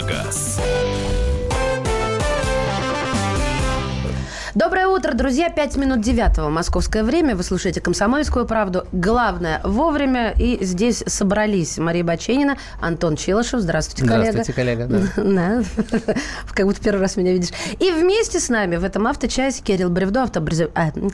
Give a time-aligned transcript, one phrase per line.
[0.00, 0.79] на газ.
[4.60, 5.48] Доброе утро, друзья.
[5.48, 7.34] Пять минут девятого московское время.
[7.34, 8.86] Вы слушаете «Комсомольскую правду».
[8.92, 10.34] Главное, вовремя.
[10.36, 13.60] И здесь собрались Мария Баченина, Антон Челышев.
[13.60, 14.32] Здравствуйте, коллега.
[14.32, 14.86] Здравствуйте, коллега.
[15.16, 15.62] Да.
[16.54, 17.48] Как будто первый раз меня видишь.
[17.78, 21.10] И вместе с нами в этом авточасе Кирилл Бревдо, автобразователь.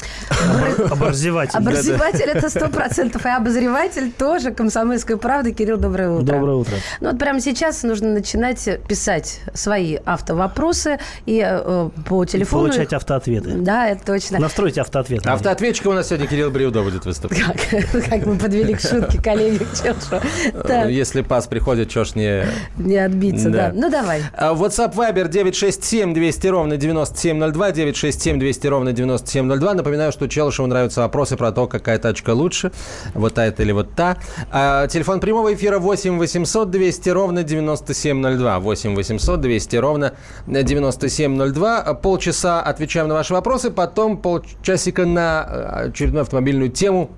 [0.91, 1.55] Оборзеватель.
[1.57, 3.25] Образователь это сто процентов.
[3.27, 5.53] И обозреватель тоже «Комсомольской правды».
[5.53, 6.35] Кирилл, доброе утро.
[6.35, 6.75] Доброе утро.
[7.01, 12.65] Ну вот прямо сейчас нужно начинать писать свои автовопросы и э, по телефону...
[12.65, 13.36] Получать автоответы.
[13.45, 14.39] Да, это точно.
[14.39, 15.27] Настройте автоответ.
[15.27, 17.41] Автоответчиком у нас сегодня Кирилл Бревдо будет выступать.
[17.41, 20.21] Как, как мы подвели к шутке коллеги Челшу.
[20.67, 22.45] Так, Если пас приходит, чё ж не...
[22.77, 23.69] не отбиться, да.
[23.69, 23.73] Да.
[23.75, 24.23] Ну, давай.
[24.33, 29.75] А, WhatsApp Viber 967 200 ровно 9702, 967 200 ровно 9702.
[29.75, 32.71] Напоминаю, что Челышеву нравятся вопросы про то, какая тачка лучше,
[33.15, 34.17] вот та это или вот та.
[34.51, 38.59] А, телефон прямого эфира 8 800 200 ровно 9702.
[38.61, 40.13] 8 800 200 ровно
[40.47, 41.79] 9702.
[41.81, 47.11] А, Полчаса отвечаем на ваши вопросы, потом полчасика на а, очередную автомобильную тему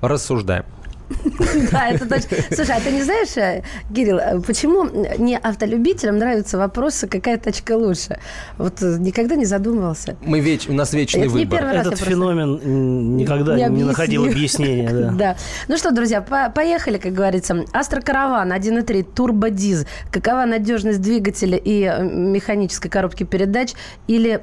[0.00, 0.64] порассуждаем.
[1.70, 2.36] Да, это точно.
[2.54, 3.62] Слушай, а ты не знаешь, э,
[3.94, 4.84] Кирилл, э, почему
[5.18, 8.18] не автолюбителям нравятся вопросы, какая тачка лучше?
[8.58, 10.16] Вот э, никогда не задумывался.
[10.24, 10.68] Мы веч...
[10.68, 11.64] У нас вечный выбор.
[11.64, 15.12] Этот феномен никогда не находил объяснения.
[15.24, 15.36] Да.
[15.68, 17.64] Ну что, друзья, по- поехали, как говорится.
[17.72, 19.86] Астра Караван 1.3 турбодиз.
[20.10, 23.72] Какова надежность двигателя и э, механической коробки передач
[24.06, 24.42] или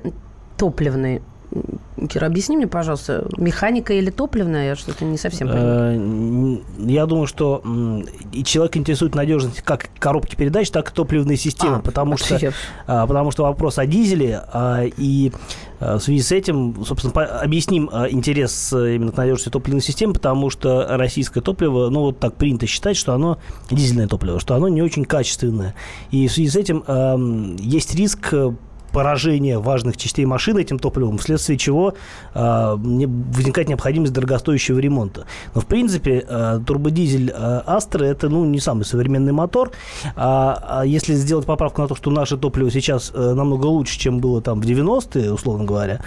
[0.62, 1.22] топливной?
[1.54, 4.68] М, Кира, объясни мне, пожалуйста, механика или топливная?
[4.70, 5.92] Я что-то не совсем понимаю.
[5.92, 7.62] Э, н- Я думаю, что
[8.32, 12.40] и человек интересует надежность как коробки передач, так и топливной системы, А, потому, что,
[12.88, 15.32] а, потому что вопрос о дизеле, а, и
[15.80, 20.50] а, в связи с этим, собственно, объясним интерес э, именно к надежности топливной системы, потому
[20.50, 23.38] что российское топливо, ну, вот так принято считать, что оно
[23.70, 25.76] дизельное топливо, что оно не очень качественное.
[26.12, 26.84] И в связи с этим
[27.60, 28.34] есть риск
[28.92, 31.94] э, поражения важных частей машины этим топливом, вследствие чего
[32.34, 35.26] не- возникает необходимость дорогостоящего ремонта.
[35.56, 39.72] Но, в принципе, а, турбодизель Astra это ну, не самый современный мотор.
[40.16, 44.20] А, а если сделать поправку на то, что наше топливо сейчас э, намного лучше, чем
[44.20, 46.02] было там в 90-е, условно говоря,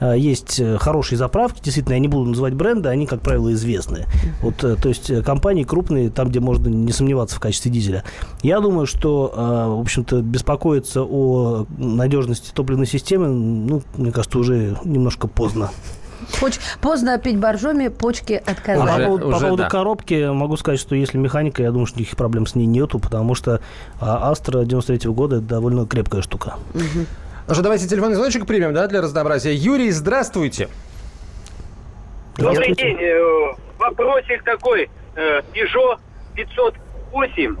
[0.00, 4.06] есть э, хорошие заправки, действительно, я не буду называть бренды, они, как правило, известные.
[4.42, 8.04] Вот, э, то есть э, компании крупные, там, где можно не сомневаться в качестве дизеля.
[8.42, 15.26] Я думаю, что, в общем-то, беспокоиться о надежности топливной системы, ну, мне кажется, уже немножко
[15.28, 15.70] поздно.
[16.40, 18.90] Поч- Поздно пить боржоми, почки А отказали.
[18.90, 19.68] Уже- по поводу, по уже поводу да.
[19.68, 23.34] коробки могу сказать, что если механика, я думаю, что никаких проблем с ней нету, потому
[23.34, 23.60] что
[24.00, 26.56] а, Астра 93 года это довольно крепкая штука.
[27.50, 29.52] Ну что, давайте телефонный звоночек примем, да, для разнообразия.
[29.52, 30.68] Юрий, здравствуйте.
[32.36, 32.82] Добрый Здравствуйте.
[32.84, 32.98] день.
[33.00, 34.88] Э, Вопросик такой.
[35.16, 35.98] Э, Peugeot
[36.36, 37.56] 508.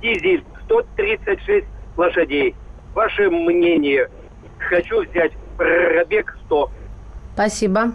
[0.00, 2.54] Дизель 136 лошадей.
[2.94, 4.08] Ваше мнение.
[4.58, 6.70] Хочу взять пробег 100.
[7.34, 7.92] Спасибо.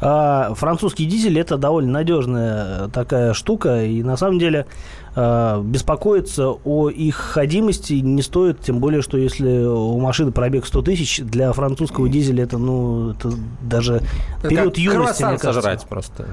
[0.00, 4.66] А, французский дизель это довольно надежная такая штука, и на самом деле
[5.14, 11.20] беспокоиться о их ходимости не стоит, тем более, что если у машины пробег 100 тысяч,
[11.20, 14.02] для французского дизеля это, ну, это даже
[14.42, 15.52] период Как юности, мне кажется.
[15.52, 16.26] сожрать просто.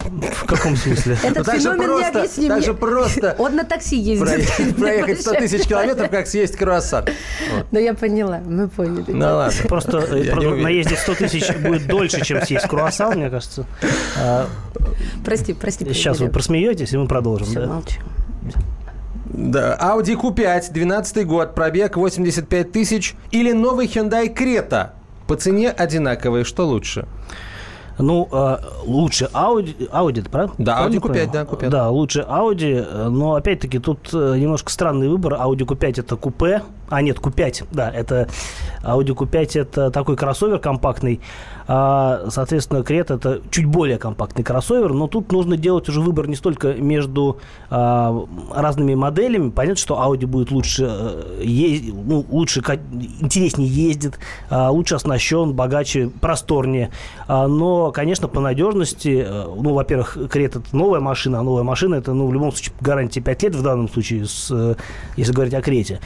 [0.00, 1.16] В каком смысле?
[1.22, 2.48] Этот Ну, так же феномен просто- необъясним.
[2.48, 4.26] так же просто Он на такси ездит.
[4.58, 7.04] Проехать, проехать 100 тысяч километров, как съесть круассан.
[7.54, 7.66] Вот.
[7.70, 9.04] Ну, я поняла, мы поняли.
[9.08, 9.52] Ну ладно.
[9.68, 13.66] Просто э, наездить 100 тысяч будет дольше, чем съесть круассан, мне кажется.
[14.18, 14.46] А,
[15.24, 15.84] Прости, прости.
[15.92, 17.46] Сейчас вы просмеетесь, и мы продолжим.
[17.46, 17.66] Все, да?
[17.66, 18.00] молчу.
[19.26, 19.76] Да.
[19.80, 23.14] Audi Q5, 12 год, пробег 85 тысяч.
[23.30, 24.90] Или новый Hyundai Creta.
[25.26, 26.44] По цене одинаковые.
[26.44, 27.06] Что лучше?
[27.98, 30.54] Ну, э, лучше Audi, Audi, правда?
[30.58, 31.30] Да, Audi Q5, понял?
[31.32, 31.68] да, Q5.
[31.68, 35.34] Да, лучше Audi, э, но опять-таки тут э, немножко странный выбор.
[35.34, 38.28] Audi Q5 это купе, а нет, Q5, да, это
[38.82, 41.20] Audi Q5 это такой кроссовер компактный,
[41.70, 46.34] а, соответственно, Крета это чуть более компактный кроссовер, но тут нужно делать уже выбор не
[46.34, 47.38] столько между
[47.68, 48.24] а,
[48.54, 49.50] разными моделями.
[49.50, 52.60] Понятно, что Audi будет лучше, э, ез- ну, лучше,
[53.20, 54.18] интереснее ездит,
[54.48, 56.90] а, лучше оснащен, богаче, просторнее.
[57.26, 61.96] А, но, конечно, по надежности, э, ну, во-первых, Крета это новая машина, а новая машина
[61.96, 64.74] это, ну, в любом случае, гарантия 5 лет в данном случае, с, э,
[65.16, 66.00] если говорить о Крете.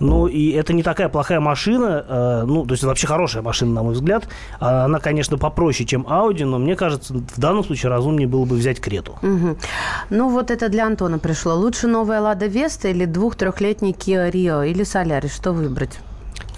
[0.00, 3.72] Ну, и это не такая плохая машина, э, ну, то есть это вообще хорошая машина,
[3.72, 4.28] на мой взгляд.
[4.60, 8.80] Она, конечно, попроще, чем Audi, но мне кажется, в данном случае разумнее было бы взять
[8.80, 9.18] Крету.
[9.22, 9.56] Мгм.
[10.10, 11.54] Ну, вот это для Антона пришло.
[11.54, 15.34] Лучше новая Лада Веста или двух-трехлетний Kia Rio или Солярис?
[15.34, 15.98] Что выбрать?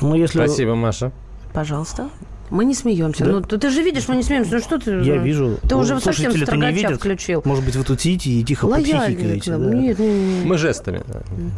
[0.00, 0.44] Ну, если...
[0.44, 1.12] Спасибо, Маша.
[1.52, 2.10] Пожалуйста.
[2.50, 3.24] Мы не смеемся.
[3.24, 3.30] Да?
[3.32, 4.54] Ну, ты, ты же видишь, мы не смеемся.
[4.54, 4.90] Ну что ты?
[5.02, 5.56] Я вижу.
[5.62, 6.98] Ты Ну, уже совсем слушатели-то не строгача видят.
[7.00, 7.42] включил.
[7.44, 8.82] Может быть, вы тут сидите и тихо нам.
[8.82, 9.74] да.
[9.74, 10.44] Нет, нет, нет.
[10.46, 11.02] Мы жестами.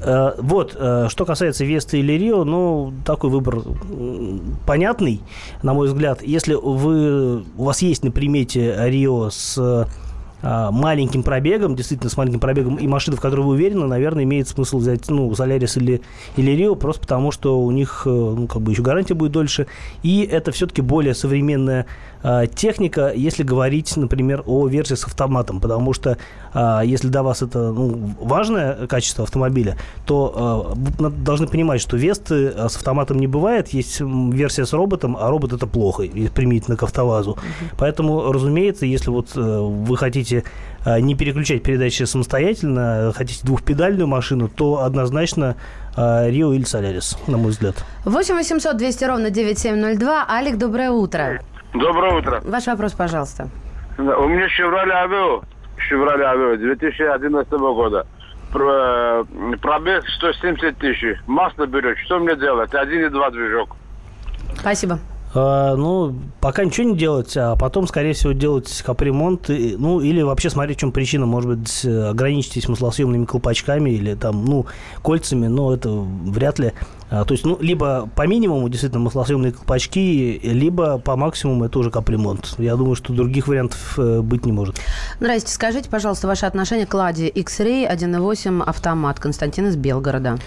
[0.04, 3.60] Э, Вот, э, что касается Весты или Рио, ну, такой выбор
[4.66, 5.20] понятный,
[5.62, 6.22] на мой взгляд.
[6.22, 9.86] Если вы, у вас есть на примете Рио с э,
[10.42, 14.78] маленьким пробегом, действительно с маленьким пробегом, и машина, в которой вы уверены, наверное, имеет смысл
[14.78, 16.02] взять, ну, Солярис или,
[16.36, 19.66] или Рио, просто потому что у них, э, ну, как бы еще гарантия будет дольше,
[20.02, 21.86] и это все-таки более современная
[22.22, 26.18] э, техника, если говорить, например, о версии с автоматом, потому что
[26.54, 31.96] э, если для вас это ну, важное качество автомобиля, то э, вы должны понимать, что
[31.96, 36.28] Весты э, с автоматом не бывает, есть версия с роботом, а робот это плохо, и
[36.28, 37.38] применительно к автовазу.
[37.78, 40.31] Поэтому, разумеется, если вот э, вы хотите
[40.84, 45.56] э, не переключать передачи самостоятельно, а хотите двухпедальную машину, то однозначно
[45.96, 47.76] э, Рио или Солярис, на мой взгляд.
[48.04, 50.26] 8 800 200 ровно 9702.
[50.28, 51.40] Алик, доброе утро.
[51.74, 52.40] Доброе утро.
[52.44, 53.48] Ваш вопрос, пожалуйста.
[53.98, 55.44] У меня Chevrolet Aveo,
[55.90, 58.06] Chevrolet Aveo 2011 года.
[58.52, 61.18] Про- э, Пробег 170 тысяч.
[61.26, 61.96] Масло берет.
[62.04, 62.70] Что мне делать?
[62.74, 63.76] 1,2 движок.
[64.58, 64.98] Спасибо.
[65.34, 70.50] А, ну, пока ничего не делать, а потом, скорее всего, делать капремонт, ну, или вообще
[70.50, 71.24] смотреть, в чем причина.
[71.24, 74.66] Может быть, э, ограничитесь маслосъемными колпачками или там, ну,
[75.02, 76.72] кольцами, но это вряд ли.
[77.10, 81.90] А, то есть, ну, либо по минимуму действительно маслосъемные колпачки, либо по максимуму это уже
[81.90, 82.54] капремонт.
[82.58, 84.76] Я думаю, что других вариантов э, быть не может.
[85.18, 89.18] Здрасте, скажите, пожалуйста, ваше отношение к Ладе X-Ray 1.8 автомат.
[89.18, 90.38] Константин из Белгорода.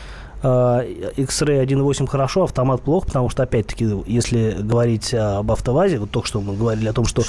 [0.48, 0.82] А,
[1.18, 6.40] X-Ray 1.8 хорошо, автомат плохо, потому что, опять-таки, если говорить об автовазе, вот только что
[6.40, 7.24] мы говорили о том, что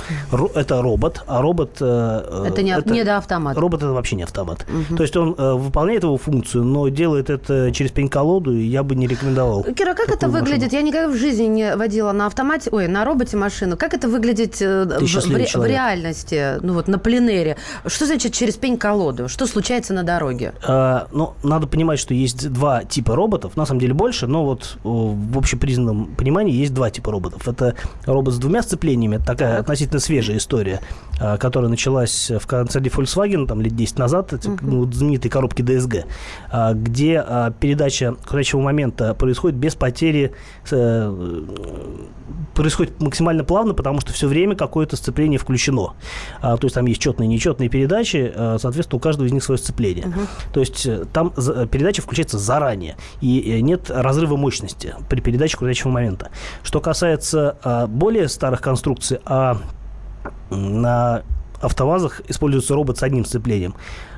[0.54, 1.78] это робот, а робот...
[1.80, 3.58] э, Это не, не до автомата.
[3.58, 4.66] Робот это вообще не автомат.
[4.94, 8.94] То есть он э, выполняет его функцию, но делает это через пень-колоду, и я бы
[8.94, 9.62] не рекомендовал.
[9.62, 10.64] Кира, как это выглядит?
[10.64, 10.76] машину.
[10.76, 13.78] Я никогда в жизни не водила на автомате, ой, на роботе машину.
[13.78, 17.56] Как это выглядит э, в, в в реальности, ну вот на пленэре?
[17.86, 19.28] Что значит через пень-колоду?
[19.28, 20.52] Что случается на дороге?
[20.62, 24.79] А, ну, надо понимать, что есть два типа роботов, на самом деле больше, но вот
[24.85, 27.47] о, в общепризнанном понимании есть два типа роботов.
[27.47, 27.75] Это
[28.05, 30.81] робот с двумя сцеплениями, это такая относительно свежая история,
[31.18, 36.04] которая началась в концерне Volkswagen там лет 10 назад, эти, ну, вот знаменитые коробки DSG,
[36.50, 40.32] а, где а, передача крутящего момента происходит без потери
[40.70, 41.44] э,
[42.54, 45.94] происходит максимально плавно, потому что все время какое-то сцепление включено.
[46.40, 49.58] А, то есть там есть четные и нечетные передачи, соответственно, у каждого из них свое
[49.58, 50.06] сцепление.
[50.52, 55.90] То есть э, там передача включается заранее, и э, нет разрыва мощности при передаче крутящего
[55.90, 56.30] момента.
[56.62, 59.58] Что касается более старых конструкций, а
[60.50, 61.22] на
[61.60, 63.75] автовазах используется робот с одним сцеплением.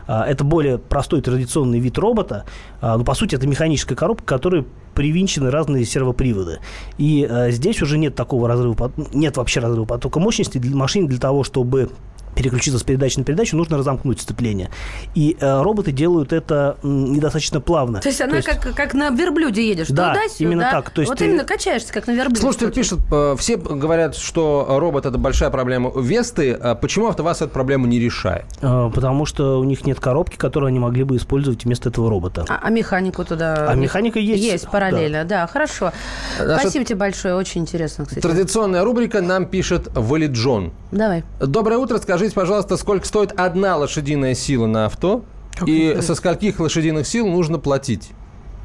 [0.07, 2.45] А, Это более простой традиционный вид робота,
[2.81, 6.59] а, но по сути это механическая коробка, которой привинчены разные сервоприводы.
[6.97, 11.19] И а, здесь уже нет такого разрыва, нет вообще разрыва потока мощности для машины для
[11.19, 11.91] того, чтобы
[12.35, 14.71] переключиться с передачи на передачу, нужно разомкнуть сцепление.
[15.15, 18.01] И э, роботы делают это м, недостаточно плавно.
[18.01, 20.35] То есть она как, как на верблюде едешь Да, туда-сюда.
[20.51, 20.91] именно так.
[20.91, 22.41] То есть вот ты- именно качаешься, как на верблюде.
[22.41, 26.53] Слушатель пишет, э, все говорят, что робот это большая проблема Весты.
[26.53, 28.45] А Почему АвтоВАЗ эту проблему не решает?
[28.63, 32.45] Э, потому что у них нет коробки, которую они могли бы использовать вместо этого робота.
[32.49, 33.67] А, а механику туда...
[33.71, 34.43] А механика есть.
[34.43, 35.93] Есть параллельно, да, хорошо.
[36.39, 38.21] Наша- Спасибо тебе большое, очень интересно, кстати.
[38.23, 40.73] Традиционная рубрика нам пишет Валиджон.
[40.93, 41.25] Давай.
[41.41, 41.99] Доброе утро.
[42.19, 45.25] Скажите, пожалуйста, сколько стоит одна лошадиная сила на авто?
[45.65, 48.11] и со скольких лошадиных сил нужно платить?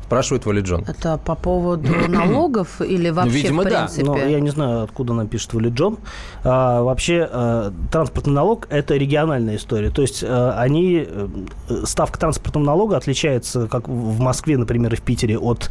[0.05, 0.83] Спрашивает Валиджон.
[0.87, 3.85] Это по поводу налогов или вообще Видимо, в да.
[3.85, 4.05] принципе?
[4.05, 5.99] Но я не знаю, откуда нам пишет Валиджон.
[6.43, 9.91] А, вообще, а, транспортный налог– это региональная история.
[9.91, 11.27] То есть, а, они, э,
[11.85, 15.69] ставка транспортного налога отличается, как в Москве, например, и в Питере, от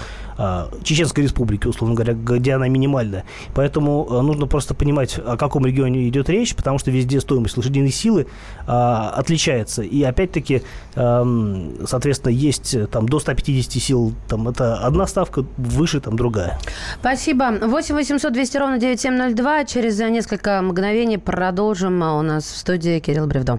[0.82, 3.24] Чеченской республики, условно говоря, где она минимальная.
[3.54, 7.90] Поэтому а, нужно просто понимать, о каком регионе идет речь, потому что везде стоимость лошадиной
[7.90, 8.26] силы
[8.66, 9.82] а, отличается.
[9.82, 10.62] И опять-таки,
[10.94, 16.58] ам, соответственно, есть э, там до 150 сил, там это одна ставка, выше там другая.
[17.00, 17.52] Спасибо.
[17.62, 19.64] 8 800 200 ровно 9702.
[19.64, 22.02] Через несколько мгновений продолжим.
[22.02, 23.58] А У нас в студии Кирилл Бревдо.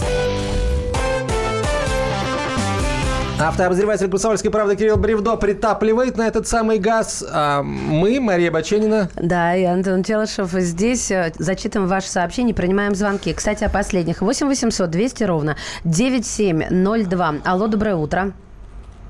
[3.47, 7.25] Автообозреватель «Комсомольской правды» Кирилл Бревдо притапливает на этот самый газ.
[7.33, 9.09] А мы, Мария Баченина.
[9.15, 11.09] Да, и Антон Челышев здесь.
[11.09, 13.33] э, Зачитываем ваши сообщения, принимаем звонки.
[13.33, 14.21] Кстати, о последних.
[14.21, 15.55] 8 800 200 ровно
[15.85, 17.35] 9702.
[17.43, 18.31] Алло, доброе утро.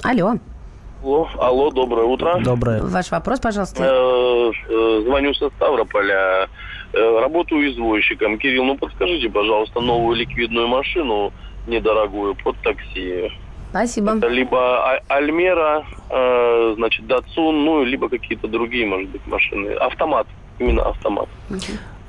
[0.02, 0.36] Алло,
[1.04, 2.40] Алло, алло, доброе утро.
[2.42, 2.82] Доброе.
[2.84, 3.84] ваш вопрос, пожалуйста.
[3.84, 6.48] Э, э, Звоню со Ставрополя.
[6.94, 8.38] Работаю извозчиком.
[8.38, 11.32] Кирилл, ну подскажите, пожалуйста, новую ликвидную машину
[11.68, 13.30] недорогую под такси.
[13.72, 14.18] Спасибо.
[14.18, 19.70] Это либо А- Альмера, э, значит, Датсун, ну, либо какие-то другие, может быть, машины.
[19.70, 20.28] Автомат,
[20.60, 21.28] именно автомат.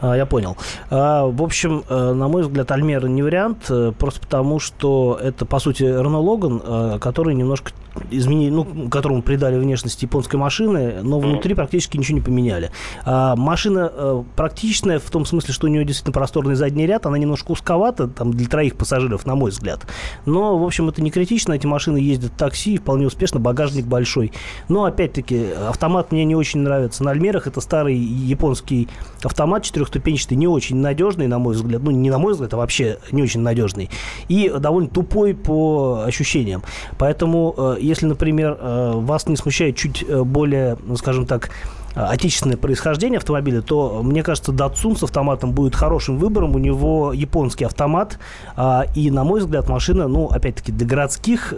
[0.00, 0.56] А, я понял.
[0.90, 5.46] А, в общем, э, на мой взгляд, Альмера не вариант, э, просто потому что это,
[5.46, 7.70] по сути, Рено Логан, который немножко
[8.10, 12.70] изменили, ну, которому придали внешность японской машины, но внутри практически ничего не поменяли.
[13.04, 17.18] А, машина э, практичная в том смысле, что у нее действительно просторный задний ряд, она
[17.18, 19.86] немножко узковата, там, для троих пассажиров, на мой взгляд.
[20.26, 24.32] Но, в общем, это не критично, эти машины ездят в такси, вполне успешно, багажник большой.
[24.68, 27.04] Но, опять-таки, автомат мне не очень нравится.
[27.04, 28.88] На Альмерах это старый японский
[29.22, 31.82] автомат четырехступенчатый, не очень надежный, на мой взгляд.
[31.82, 33.90] Ну, не на мой взгляд, а вообще не очень надежный.
[34.28, 36.62] И довольно тупой по ощущениям.
[36.98, 41.50] Поэтому, э, если, например, э, вас не смущает чуть э, более, ну, скажем так,
[41.94, 46.54] э, отечественное происхождение автомобиля, то, мне кажется, Datsun с автоматом будет хорошим выбором.
[46.54, 48.18] У него японский автомат.
[48.56, 51.52] а, И, на мой взгляд, машина, ну, опять-таки, для городских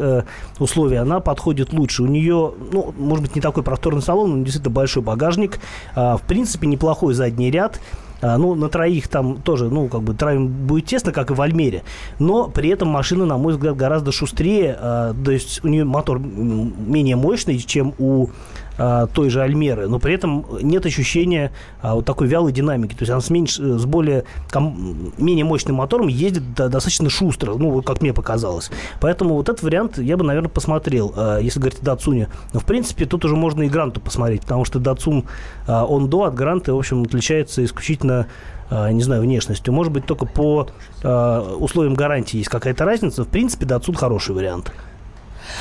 [0.59, 2.03] условий она подходит лучше.
[2.03, 5.61] У нее, ну, может быть, не такой просторный салон, но действительно большой багажник.
[5.95, 7.81] А, В принципе, неплохой задний ряд.
[8.21, 11.41] А, Ну, на троих там тоже, ну, как бы троим будет тесно, как и в
[11.41, 11.83] Альмере.
[12.19, 14.77] Но при этом машина, на мой взгляд, гораздо шустрее.
[14.79, 18.29] а, То есть у нее мотор менее мощный, чем у
[18.79, 22.95] а, той же Альмеры, но при этом нет ощущения а, вот такой вялой динамики.
[22.95, 27.55] То есть она с, меньш- с более ком- менее мощным мотором ездит до- достаточно шустро,
[27.55, 28.71] ну, как мне показалось.
[29.01, 32.29] Поэтому вот этот вариант я бы, наверное, посмотрел, а, если говорить о Датсуне.
[32.53, 35.25] Но, в принципе, тут уже можно и Гранту посмотреть, потому что Датсун
[35.67, 38.27] а, он до от Гранта, в общем, отличается исключительно
[38.71, 39.75] а, не знаю, внешностью.
[39.75, 40.69] Может быть, только по
[41.03, 43.25] а, условиям гарантии есть какая-то разница.
[43.25, 44.73] В принципе, Датсун хороший вариант,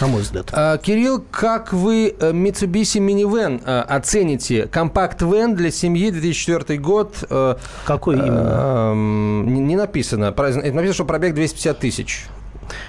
[0.02, 0.50] на мой взгляд.
[0.52, 4.68] А, Кирилл, как вы э, Mitsubishi Minivan э, оцените?
[4.68, 7.16] Компакт-вен для семьи 2004 год.
[7.30, 8.94] э, Какой именно?
[8.94, 10.28] Не не написано.
[10.36, 12.26] Написано, что пробег 250 тысяч.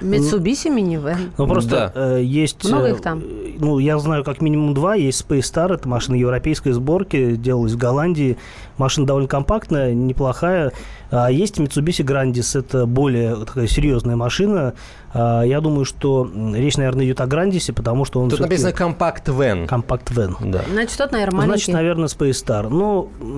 [0.01, 1.33] Mitsubishi Minivan.
[1.37, 2.65] Ну, просто э, есть...
[2.65, 3.21] Много их там?
[3.21, 4.95] э, Ну, я знаю как минимум два.
[4.95, 8.37] Есть Space Star, это машина европейской сборки, делалась в Голландии.
[8.79, 10.73] Машина довольно компактная, неплохая.
[11.11, 14.75] А есть Mitsubishi Grandis, это более такая серьезная машина.
[15.15, 19.67] А, я думаю, что речь, наверное, идет о Грандисе, потому что он Тут написано компакт-вен.
[19.69, 20.37] компакт-вен.
[20.41, 20.63] Да.
[20.71, 21.51] Значит, тот, наверное, маленький.
[21.53, 22.69] Значит, наверное, Space Star.
[22.69, 23.29] Ну, м,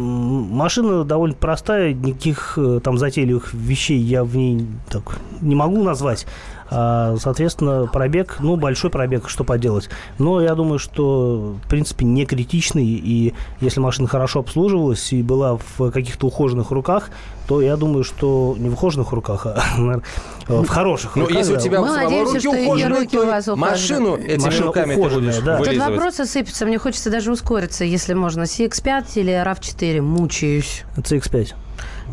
[0.56, 6.26] машина довольно простая, никаких э, там затейливых вещей я в ней так не могу назвать.
[6.70, 9.88] А, соответственно, пробег, ну, большой пробег, что поделать.
[10.18, 12.84] Но я думаю, что, в принципе, не критичный.
[12.86, 17.10] И если машина хорошо обслуживалась и была в каких-то ухоженных руках,
[17.46, 19.62] то я думаю, что не в ухоженных руках, а
[20.48, 21.36] в хороших Ну, руках.
[21.38, 23.70] если у тебя Мы надеемся, что ухоженные, руки у вас ухоженные.
[23.70, 25.58] машину этими Машина руками ты будешь да.
[25.58, 26.66] Тут вопросы сыпятся.
[26.66, 28.42] Мне хочется даже ускориться, если можно.
[28.42, 30.00] CX-5 или RAV4?
[30.00, 30.82] Мучаюсь.
[30.96, 31.54] CX-5.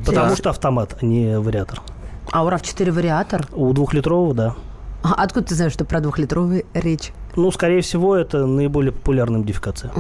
[0.06, 1.82] Потому что автомат, а не вариатор.
[2.34, 3.48] А у RAV4 вариатор?
[3.54, 4.56] У двухлитрового, да.
[5.04, 7.12] А откуда ты знаешь, что про двухлитровый речь?
[7.36, 9.92] Ну, скорее всего, это наиболее популярная модификация.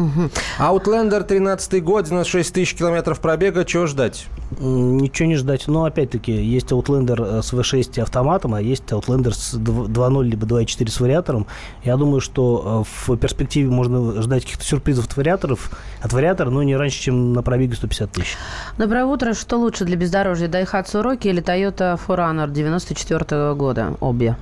[0.59, 3.65] Outlander 13 год, 96 тысяч километров пробега.
[3.65, 4.27] Чего ждать?
[4.59, 5.67] Ничего не ждать.
[5.67, 10.23] Но, опять-таки, есть Outlander э, с V6 и автоматом, а есть Outlander с дв- 2.0
[10.25, 11.47] либо 2.4 с вариатором.
[11.83, 15.71] Я думаю, что э, в перспективе можно ждать каких-то сюрпризов от вариаторов,
[16.03, 18.37] от вариатора, но не раньше, чем на пробеге 150 тысяч.
[18.77, 19.33] Доброе утро.
[19.33, 20.47] Что лучше для бездорожья?
[20.47, 23.95] Daihatsu Rocky или Toyota 4Runner 94 года?
[23.99, 24.37] Обе.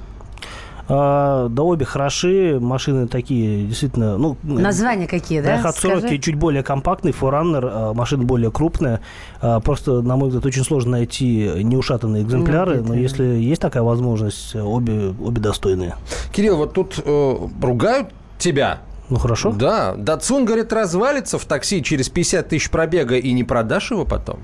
[0.93, 4.35] А, да обе хороши, машины такие, действительно, ну...
[4.43, 5.55] Названия какие, да?
[5.55, 6.07] Daihatsu Скажи.
[6.07, 8.99] Rocky чуть более компактный, Forerunner, а, машина более крупная.
[9.39, 13.01] А, Просто, на мой взгляд, очень сложно найти неушатанные экземпляры, но Неубитые.
[13.03, 15.95] если есть такая возможность, обе, обе достойные.
[16.33, 18.81] Кирилл, вот тут э, ругают тебя.
[19.09, 19.51] Ну, хорошо.
[19.51, 24.39] Да, Датсун, говорит, развалится в такси через 50 тысяч пробега и не продашь его потом.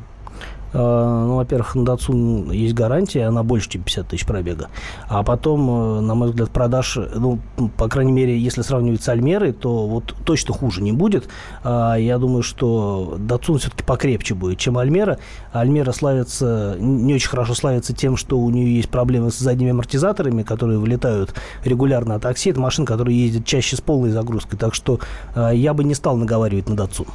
[0.79, 4.69] А, Ну, во-первых, на Datsun есть гарантия, она больше, чем 50 тысяч пробега.
[5.09, 7.39] А потом, э, на мой взгляд, продаж, ну,
[7.77, 11.29] по крайней мере, если сравнивать с Альмерой, то вот точно хуже не будет.
[11.63, 15.17] А, Я думаю, что Datsun все-таки покрепче будет, чем Альмера.
[15.51, 20.43] Альмера славится, не очень хорошо славится тем, что у нее есть проблемы с задними амортизаторами,
[20.43, 22.51] которые вылетают регулярно от такси.
[22.51, 24.59] Это машина, которая ездит чаще с полной загрузкой.
[24.59, 24.99] Так что
[25.33, 27.07] э, я бы не стал наговаривать на Datsun.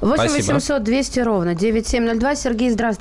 [0.00, 0.54] 8 Спасибо.
[0.54, 2.34] 800 200 ровно 9702.
[2.36, 2.99] Сергей, здравствуйте.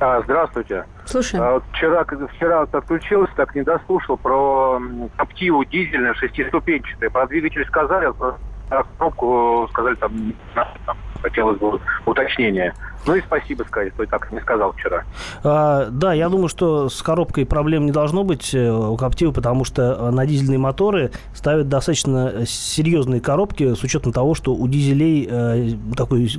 [0.00, 0.84] А, здравствуйте.
[1.04, 1.44] Слушаем.
[1.44, 7.10] А, вот вчера, вчера вот отключился, так не дослушал про м, Аптиву дизельную шестиступенчатую.
[7.10, 12.74] Про двигатель сказали, а про коробку сказали там, там хотелось бы уточнения.
[13.06, 15.04] Ну и спасибо сказать, кто и так не сказал вчера.
[15.42, 19.64] А, да, я думаю, что с коробкой проблем не должно быть э, у Коптива, потому
[19.64, 25.26] что э, на дизельные моторы ставят достаточно серьезные коробки с учетом того, что у дизелей
[25.30, 26.30] э, такой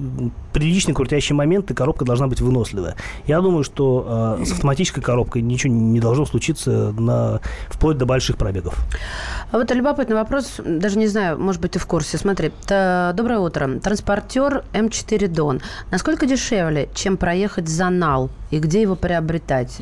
[0.54, 2.96] приличный крутящий момент, и коробка должна быть выносливая.
[3.26, 8.38] Я думаю, что э, с автоматической коробкой ничего не должно случиться на, вплоть до больших
[8.38, 8.78] пробегов.
[9.52, 12.18] А вот любопытный вопрос, даже не знаю, может быть, ты в курсе.
[12.18, 13.80] Смотри, доброе утро.
[13.82, 15.62] Транспортер М4 Дон.
[15.92, 18.30] Насколько дешевле, чем проехать за НАЛ?
[18.52, 19.82] И где его приобретать?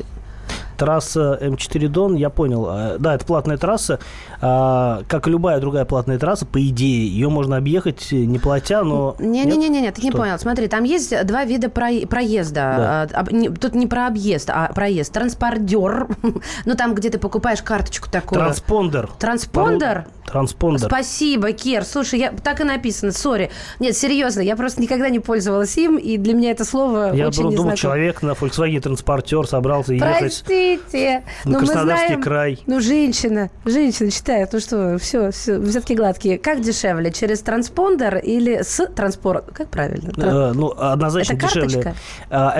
[0.76, 2.66] трасса М4 Дон, я понял.
[2.70, 3.98] э, Да, это платная трасса.
[4.40, 8.82] А, Как и любая другая платная трасса, по идее, ее можно объехать э, не платя,
[8.82, 9.14] но...
[9.18, 10.38] Не-не-не, ты не понял.
[10.38, 13.08] Смотри, там есть два вида про- проезда.
[13.12, 13.20] Да.
[13.20, 13.24] А,
[13.60, 15.12] Тут не про объезд, а проезд.
[15.12, 16.08] Транспордер.
[16.64, 18.40] Ну, там, где ты покупаешь карточку такую.
[18.40, 19.10] Транспондер.
[19.18, 20.06] Транспондер?
[20.30, 20.86] Транспондер.
[20.88, 21.84] Спасибо, Кир.
[21.84, 23.50] Слушай, я, так и написано, сори.
[23.80, 27.38] Нет, серьезно, я просто никогда не пользовалась им, и для меня это слово Я очень
[27.42, 27.76] думал, незнакомо.
[27.76, 30.18] человек на Volkswagen транспортер собрался ехать.
[30.18, 31.24] Простите.
[31.44, 32.58] на мы Краснодарский знаем- край.
[32.66, 34.50] Ну, женщина, женщина читает.
[34.52, 36.38] Ну что, все, все, взятки гладкие.
[36.38, 39.44] Как дешевле, через транспондер или с транспорт?
[39.52, 40.10] Как правильно?
[40.10, 41.82] Тран- Э, ну, однозначно Это дешевле.
[41.82, 41.94] карточка?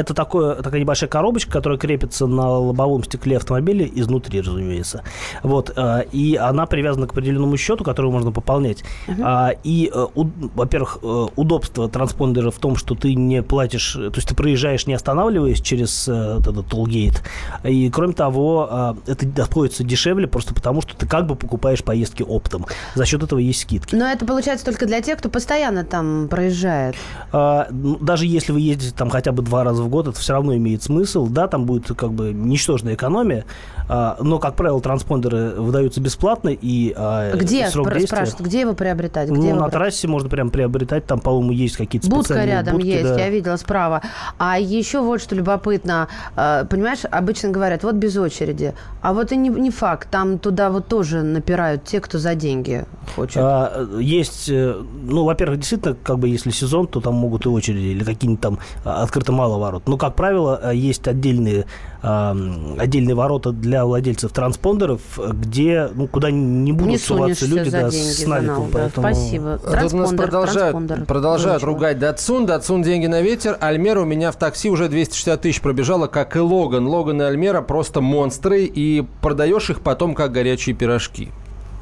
[0.01, 5.03] Это такое, такая небольшая коробочка, которая крепится на лобовом стекле автомобиля изнутри, разумеется.
[5.43, 5.73] Вот.
[5.77, 8.83] э, И она привязана к определенному счету, который можно пополнять.
[9.23, 14.13] А, И, э, у- во-первых, э, удобство транспондера в том, что ты не платишь, то
[14.15, 17.23] есть ты проезжаешь, не останавливаясь через э, этот толгейт.
[17.65, 22.23] И, кроме того, а, это обходится дешевле просто потому, что ты как бы покупаешь поездки
[22.23, 22.67] оптом.
[22.95, 23.95] За счет этого есть скидки.
[23.95, 26.95] Но это получается только для тех, кто постоянно там проезжает.
[27.33, 30.33] А, ну, даже если вы ездите там хотя бы два раза в год, это все
[30.33, 31.27] равно имеет смысл.
[31.27, 33.45] Да, там будет как бы ничтожная экономия,
[33.89, 38.07] а, но, как правило, транспондеры выдаются бесплатно и а, Где, срок действия...
[38.07, 39.29] спрашивают, где его приобретать?
[39.29, 42.55] Где Ну, его на при- трассе можно прям приобретать, там, по-моему, есть какие-то Будка специальные
[42.57, 43.19] рядом будки, есть, да.
[43.19, 44.03] я видела справа.
[44.39, 46.09] А еще вот что любопытно.
[46.37, 48.75] э, Понимаешь, обычно говорят, вот без очереди.
[49.03, 50.09] А вот и не, не факт.
[50.11, 52.85] Там туда вот тоже напирают те, кто за деньги
[53.17, 53.37] хочет.
[53.39, 57.87] А, Есть, э, ну, во-первых, действительно, как бы если сезон, то там могут и очереди
[57.87, 59.89] или какие-нибудь там а, открыто мало ворот.
[59.89, 61.67] Но, как правило, а, есть отдельные,
[62.03, 68.13] отдельные ворота для владельцев транспондеров, где, ну, куда не будут не суваться люди да, деньги,
[68.13, 68.55] с наликом.
[68.57, 68.79] нал, да.
[68.79, 69.53] поэтому- Спасибо.
[69.53, 71.05] А Тут у нас Транспондер, продолжают, транспондер.
[71.05, 72.47] продолжают ругать Датсун.
[72.47, 73.57] Датсун деньги на ветер.
[73.61, 76.87] Альмера у меня в такси уже 260 тысяч пробежала, как и Логан.
[76.87, 81.29] Логан и Альмера просто монстры, и продаешь их потом как горячие пирожки.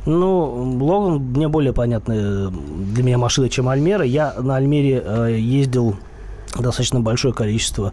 [0.07, 4.05] Ну, Логан мне более понятная для меня машина, чем Альмера.
[4.05, 5.97] Я на Альмере э, ездил
[6.59, 7.93] достаточно большое количество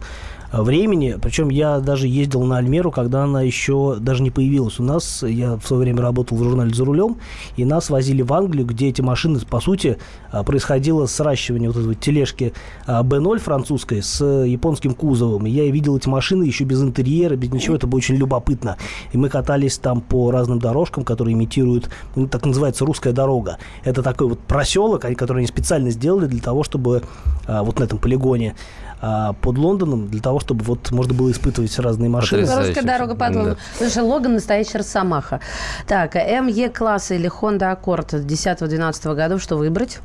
[0.52, 1.16] времени.
[1.20, 5.22] Причем я даже ездил на Альмеру, когда она еще даже не появилась у нас.
[5.22, 7.18] Я в свое время работал в журнале «За рулем»,
[7.56, 9.98] и нас возили в Англию, где эти машины, по сути,
[10.32, 12.52] э, происходило сращивание вот этой тележки
[12.86, 15.46] э, B0 французской с японским кузовом.
[15.46, 17.76] И я видел эти машины еще без интерьера, без ничего.
[17.76, 18.76] Это было очень любопытно.
[19.12, 23.58] И мы катались там по разным дорожкам, которые имитируют, ну, так называется, русская дорога.
[23.84, 27.02] Это такой вот проселок, который они специально сделали для того, чтобы
[27.46, 28.54] вот на этом полигоне
[29.00, 32.42] а, под Лондоном, для того, чтобы вот можно было испытывать разные машины.
[32.42, 33.38] Русская дорога под Да.
[33.38, 33.58] Лондоном.
[33.78, 35.40] Слушай, Логан настоящий росомаха.
[35.86, 39.98] Так, МЕ класса или Honda Accord 10-12 годов, что выбрать?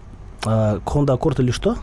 [0.46, 1.78] А, Honda Accord или что?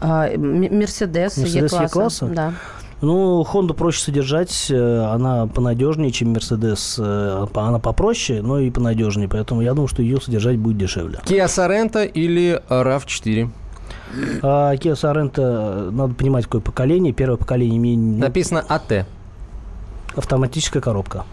[0.00, 2.26] А, М- Мерседес Е-класса.
[2.26, 2.52] Да.
[3.00, 6.96] Ну, Honda проще содержать, э, она понадежнее, чем Mercedes.
[6.98, 11.20] э, Она попроще, но и понадежнее, поэтому я думаю, что ее содержать будет дешевле.
[11.24, 13.48] Kia Sorento или RAV4?
[14.42, 17.12] А Sorento, э, надо понимать, какое поколение.
[17.12, 19.06] Первое поколение имеет Написано АТ.
[20.16, 21.24] автоматическая коробка.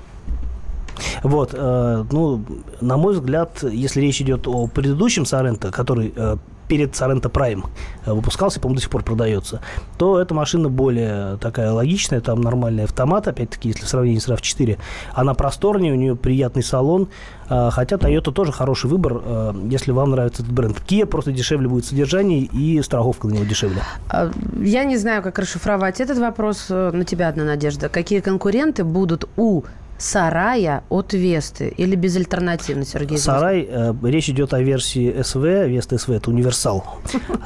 [1.23, 2.43] Вот, э, ну,
[2.81, 7.65] на мой взгляд, если речь идет о предыдущем Sorento, который э, перед Sorento Prime
[8.05, 9.61] э, выпускался, по-моему, до сих пор продается,
[9.97, 14.77] то эта машина более такая логичная, там нормальный автомат, опять-таки, если в сравнении с RAV4.
[15.13, 17.09] Она просторнее, у нее приятный салон,
[17.49, 20.81] э, хотя Toyota тоже хороший выбор, э, если вам нравится этот бренд.
[20.87, 23.81] Kia просто дешевле будет содержание и страховка на него дешевле.
[24.09, 26.69] А, Я не знаю, как расшифровать этот вопрос.
[26.69, 27.89] На тебя одна надежда.
[27.89, 29.63] Какие конкуренты будут у
[29.97, 33.17] сарая от Весты или безальтернативно, Сергей?
[33.17, 36.83] Сарай, э, речь идет о версии СВ, Веста СВ, это универсал.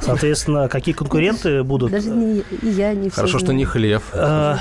[0.00, 1.92] Соответственно, какие конкуренты будут?
[1.92, 4.02] Даже не, и я не все Хорошо, что не хлев.
[4.12, 4.56] Э,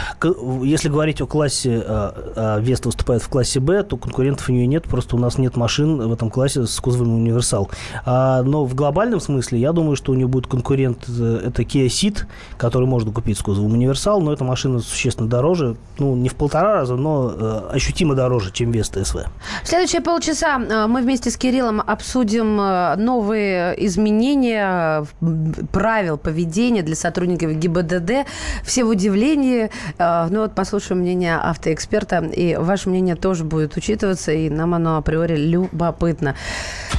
[0.63, 4.67] Если говорить о классе, э, э, Веста выступает в классе Б, то конкурентов у нее
[4.67, 7.69] нет, просто у нас нет машин в этом классе с кузовом универсал.
[8.05, 11.87] А, Но в глобальном смысле, я думаю, что у нее будет конкурент, э, это Kia
[11.87, 12.25] Ceed,
[12.57, 16.73] который можно купить с кузовом универсал, но эта машина существенно дороже, ну, не в полтора
[16.73, 19.25] раза, но э, ощутимо дороже, чем Веста СВ.
[19.63, 26.81] В следующие полчаса э, мы вместе с Кириллом обсудим э, новые изменения м, правил поведения
[26.83, 28.27] для сотрудников ГИБДД.
[28.63, 29.69] Все в удивлении.
[29.97, 32.17] Э, Ну вот послушаем мнение автоэксперта.
[32.25, 34.31] И ваше мнение тоже будет учитываться.
[34.31, 36.35] И нам оно априори любопытно.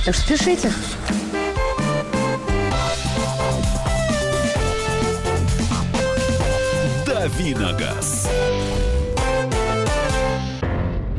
[0.06, 0.72] Так что спешите.
[7.06, 8.28] Давиногаз.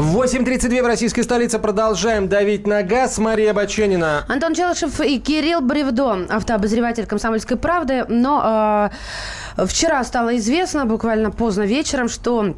[0.00, 1.58] 8.32 в российской столице.
[1.58, 3.18] Продолжаем давить на газ.
[3.18, 4.24] Мария Баченина.
[4.28, 8.04] Антон Челышев и Кирилл Бревдо, автообозреватель «Комсомольской правды».
[8.08, 8.90] Но
[9.56, 12.54] э, вчера стало известно, буквально поздно вечером, что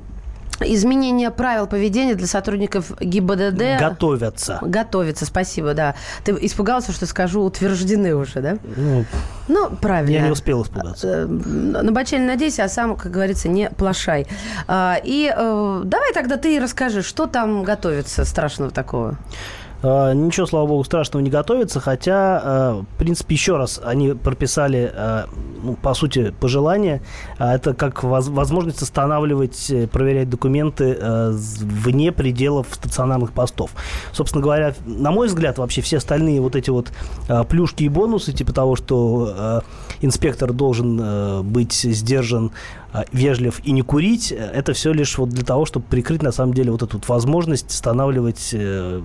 [0.63, 3.79] изменение правил поведения для сотрудников ГИБДД...
[3.79, 4.59] Готовятся.
[4.63, 5.95] Готовится, спасибо, да.
[6.25, 8.59] Ты испугался, что скажу утверждены уже, да?
[8.77, 9.05] Ну,
[9.49, 10.11] Ну, правильно.
[10.15, 11.07] я не успел испугаться.
[11.07, 14.27] Э, На Бачель надейся, а сам, как говорится, не плашай.
[14.69, 19.17] А, И э, давай тогда ты расскажи, что там готовится страшного такого?
[19.83, 24.93] А, Ничего, слава богу, страшного не готовится, хотя, а, в принципе, еще раз они прописали,
[24.95, 25.27] а,
[25.63, 27.03] ну, по сути, пожелание.
[27.39, 33.71] Это как воз- возможность останавливать, э, проверять документы э, вне пределов стационарных постов.
[34.13, 36.93] Собственно говоря, на мой взгляд, вообще все остальные вот эти вот
[37.49, 39.63] плюшки и бонусы, типа того, что
[40.01, 42.53] инспектор должен э, быть сдержан,
[43.13, 46.55] вежлив и не курить, э, это все лишь вот для того, чтобы прикрыть, на самом
[46.55, 49.01] деле, вот эту вот возможность останавливать, э,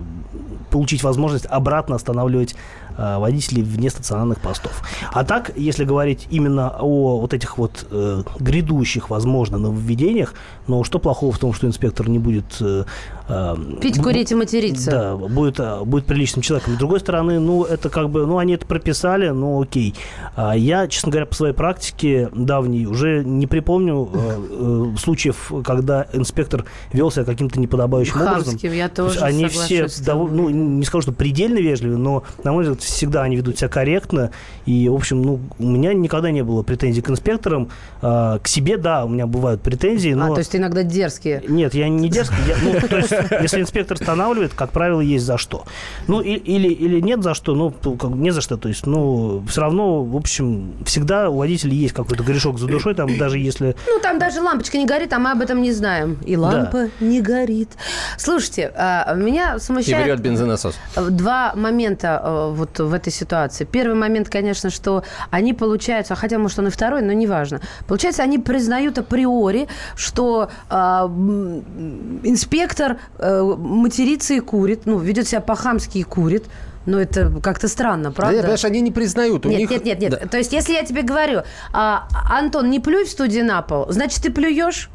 [0.72, 2.56] получить возможность обратно останавливать
[2.98, 4.82] э, водителей вне стационарных постов.
[5.12, 10.34] А так, если говорить именно о вот этих вот э, грядущих, возможно, нововведениях,
[10.68, 12.46] но что плохого в том, что инспектор не будет...
[12.60, 12.86] э,
[13.30, 14.92] э, Пить, курить и материться.
[14.92, 16.76] Да, будет, э, будет приличным человеком.
[16.76, 19.94] С другой стороны, ну, это как бы, ну, они это прописали, ну, окей.
[20.36, 24.48] А Я, честно говоря, по своей практике давней уже не припомню э,
[24.94, 28.44] э, случаев, когда инспектор вел себя каким-то неподобающим образом.
[28.46, 31.98] Хамским, я То есть тоже они соглашусь все, дов- ну, не скажу, что предельно вежливы,
[31.98, 34.32] но, на мой взгляд, всегда они ведут себя корректно.
[34.66, 37.70] И, в общем, ну, у меня никогда не было претензий к инспекторам.
[38.02, 40.32] А, к себе, да, у меня бывают претензии, но...
[40.32, 41.44] А, то есть ты иногда дерзкие.
[41.48, 42.36] Нет, я не дерзкий.
[42.48, 45.66] я- ну, то есть, если инспектор останавливает, как правило, есть за что.
[46.08, 48.58] Ну, и- или, или нет за что, ну, как не за что.
[48.58, 52.96] То есть, ну, все равно, в общем, всегда у водителей есть какой-то грешок за душой,
[52.96, 53.76] там, даже если...
[53.88, 56.18] Ну, там даже лампочка не горит, а мы об этом не знаем.
[56.26, 57.70] И лампа не горит.
[58.18, 60.06] Слушайте, а, меня И смущает...
[60.06, 60.76] врет бензонасос.
[61.10, 63.66] Два момента э, вот в этой ситуации.
[63.66, 67.62] Первый момент, конечно, что они получаются, хотя, может, он и второй, но неважно.
[67.88, 75.42] Получается, они признают априори, что а, м, инспектор э, матерится и курит, ну, ведет себя
[75.42, 76.46] по-хамски и курит.
[76.86, 78.38] Ну, это как-то странно, Да, правда?
[78.42, 79.46] понимаешь, они не признают.
[79.48, 79.70] У Нет, них...
[79.72, 80.12] нет, нет, нет.
[80.12, 80.28] Да.
[80.28, 81.42] То есть, если я тебе говорю,
[81.74, 84.90] а, Антон, не плюй в студии на пол, значит, ты плюешь?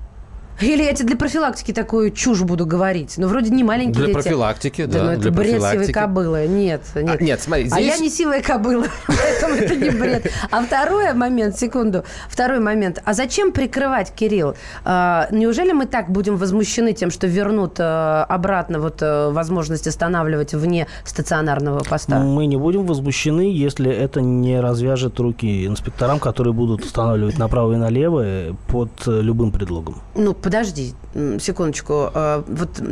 [0.60, 3.14] Или я тебе для профилактики такую чушь буду говорить?
[3.16, 4.14] Ну, вроде не маленькие Для дети.
[4.14, 6.46] профилактики, да, ну, это для бред сивой кобылы.
[6.46, 7.16] Нет, нет.
[7.20, 10.30] А, нет, смотри, А я здесь- не сивая кобыла, поэтому это не бред.
[10.50, 13.00] А второй момент, секунду, второй момент.
[13.04, 14.54] А зачем прикрывать, Кирилл?
[14.84, 20.52] А, неужели мы так будем возмущены тем, что вернут а, обратно вот а, возможность останавливать
[20.54, 22.18] вне стационарного поста?
[22.20, 27.76] Мы не будем возмущены, если это не развяжет руки инспекторам, которые будут устанавливать направо и
[27.76, 30.00] налево э, под э, любым предлогом.
[30.14, 30.94] Ну, подожди,
[31.38, 32.10] секундочку.
[32.12, 32.82] А, Вот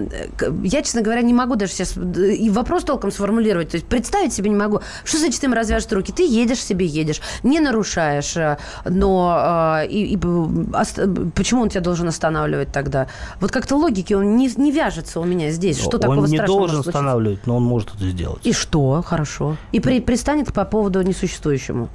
[0.62, 3.70] я, честно говоря, не могу даже сейчас и вопрос толком сформулировать.
[3.70, 4.80] То есть представить себе не могу.
[5.04, 6.12] Что значит им развяжешь руки?
[6.12, 12.06] Ты едешь себе, едешь, не нарушаешь, э, но а, и, и почему он тебя должен
[12.06, 13.08] останавливать тогда?
[13.40, 15.78] Вот как-то логики он не, не вяжется у меня здесь.
[15.78, 18.46] Что он такого не страшного должен останавливать, но он может это сделать.
[18.46, 19.02] И что?
[19.04, 19.56] Хорошо.
[19.72, 21.88] И при, пристанет по поводу несуществующему.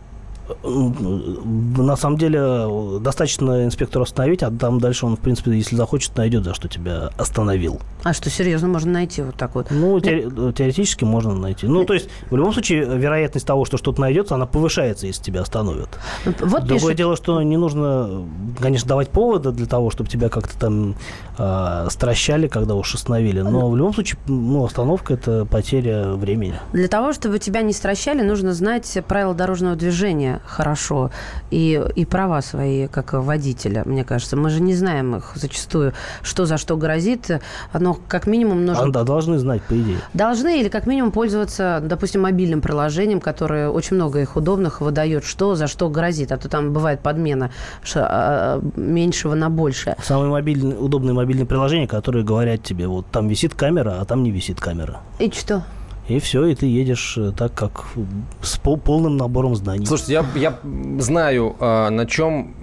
[0.64, 6.44] На самом деле, достаточно инспектору остановить, а там дальше он, в принципе, если захочет, найдет,
[6.44, 7.80] за что тебя остановил.
[8.04, 9.68] А что, серьезно, можно найти вот так вот?
[9.72, 11.68] Ну, те- теоретически можно найти.
[11.68, 15.42] Ну, то есть, в любом случае, вероятность того, что что-то найдется, она повышается, если тебя
[15.42, 15.90] остановят.
[16.26, 18.26] Вот Другое пишет, дело, что не нужно,
[18.60, 20.96] конечно, давать повода для того, чтобы тебя как-то там
[21.38, 23.42] э, стращали, когда уж остановили.
[23.42, 26.56] Но в любом случае, ну, остановка– это потеря времени.
[26.74, 31.12] для того, чтобы тебя не стращали, нужно знать правила дорожного движения хорошо
[31.52, 34.36] и, и права свои, как водителя, мне кажется.
[34.38, 37.30] Мы же не знаем их зачастую, что за что грозит.
[37.78, 38.84] Но как минимум нужно...
[38.86, 39.98] А, да, должны знать, по идее.
[40.14, 45.56] Должны или как минимум пользоваться, допустим, мобильным приложением, которое очень много их удобных выдает, что
[45.56, 46.32] за что грозит.
[46.32, 47.52] А то там бывает подмена
[47.84, 49.96] ш- а, меньшего на большее.
[50.04, 54.32] Самые мобильные, удобные мобильные приложения, которые говорят тебе, вот там висит камера, а там не
[54.32, 55.02] висит камера.
[55.20, 55.64] И что?
[56.10, 57.86] И все, и ты едешь э, так, как
[58.42, 59.86] с пол- полным набором зданий.
[59.86, 60.60] Слушайте, я, я
[61.00, 62.54] знаю, а, на чем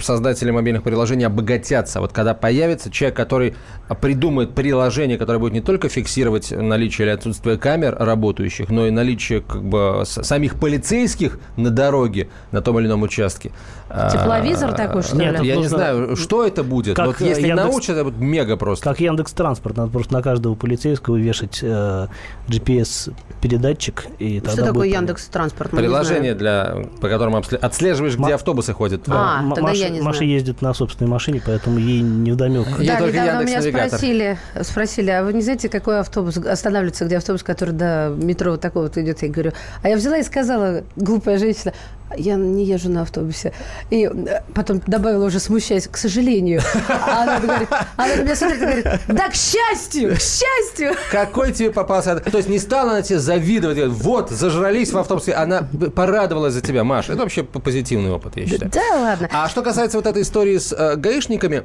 [0.00, 2.00] создатели мобильных приложений обогатятся.
[2.00, 3.54] Вот когда появится человек, который
[4.00, 9.40] придумает приложение, которое будет не только фиксировать наличие или отсутствие камер работающих, но и наличие
[9.40, 13.52] как бы самих полицейских на дороге на том или ином участке.
[13.92, 15.48] А, Тепловизор такой, что Нет, ли?
[15.48, 16.94] Я не знаю, что это будет.
[16.96, 18.84] Как, вот если Яндекс- научат, это будет мега просто.
[18.84, 22.06] Как Яндекс Транспорт, надо просто на каждого полицейского вешать э,
[22.48, 24.06] GPS-передатчик.
[24.18, 25.72] И Что тогда такое будет- Яндекс Транспорт?
[25.72, 29.02] Мы Приложение, для, по которому обсле- отслеживаешь, где Ма- автобусы ходят.
[29.08, 30.32] А, М- тогда Маша, я не Маша знаю.
[30.32, 32.66] ездит на собственной машине, поэтому ей не вдомек.
[32.78, 33.88] Я да, недавно меня Яндекс.Навигатор.
[33.88, 38.60] спросили, спросили, а вы не знаете, какой автобус останавливается, где автобус, который до метро вот
[38.60, 39.22] такого вот идет?
[39.22, 41.72] Я говорю, а я взяла и сказала, глупая женщина,
[42.16, 43.52] я не езжу на автобусе.
[43.90, 46.60] И э, потом добавила уже, смущаясь, к сожалению.
[46.88, 50.94] А она говорит, она на меня смотрит и говорит, да, к счастью, к счастью.
[51.10, 52.16] Какой тебе попался?
[52.16, 56.60] То есть не стала она тебе завидовать, говорит, вот, зажрались в автобусе, она порадовалась за
[56.60, 57.12] тебя, Маша.
[57.12, 58.70] Это вообще позитивный опыт, я считаю.
[58.70, 59.28] Да ладно.
[59.32, 61.64] А что касается вот этой истории с э, гаишниками,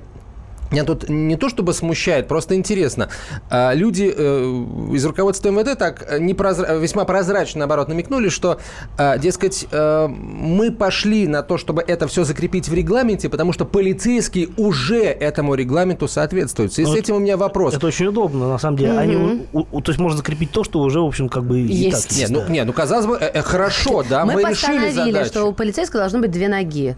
[0.71, 3.09] меня тут не то чтобы смущает, просто интересно.
[3.49, 8.59] А, Люди э, из руководства МВД так э, непрозра- весьма прозрачно, наоборот, намекнули, что,
[8.97, 13.65] э, дескать, э, мы пошли на то, чтобы это все закрепить в регламенте, потому что
[13.65, 16.71] полицейские уже этому регламенту соответствуют.
[16.71, 17.73] В связи с Ну, этим у меня вопрос.
[17.75, 18.97] Это очень удобно, на самом деле.
[18.97, 21.71] Они, у- у- то есть можно закрепить то, что уже, в общем, как бы и
[21.73, 22.09] Есть.
[22.09, 25.11] так Нет, ну, не, ну казалось бы, э, э, хорошо, да, мы, Мы решили постановили,
[25.13, 25.29] задачу.
[25.29, 26.95] что у полицейского должно быть две ноги.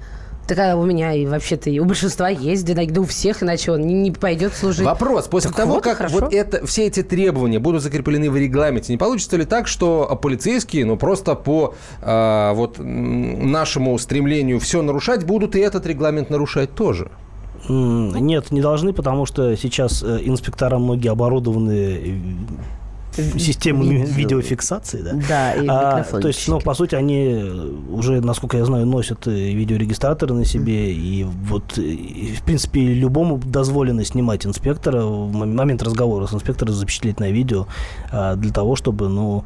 [0.47, 2.91] Такая у меня и вообще-то и у большинства есть ноги.
[2.91, 4.85] Да у всех, иначе он не, не пойдет служить.
[4.85, 5.27] Вопрос.
[5.27, 6.19] После Так того, вот, как хорошо.
[6.19, 10.85] вот это, все эти требования будут закреплены в регламенте, не получится ли так, что полицейские,
[10.85, 17.11] ну, просто по а, вот нашему стремлению все нарушать, будут и этот регламент нарушать тоже?
[17.67, 22.21] Нет, не должны, потому что сейчас э, инспектора многие оборудованы
[23.17, 24.15] э, Видео.
[24.15, 25.13] видеофиксации, да.
[25.27, 27.43] Да, и А, то есть, ну, по сути, они
[27.91, 32.79] уже, насколько я знаю, носят э, видеорегистраторы на себе, и вот, э, и, в принципе,
[32.93, 37.67] любому дозволено снимать инспектора в мом- момент разговора с инспектором, запечатлеть на видео,
[38.11, 39.43] а, для того, чтобы, ну,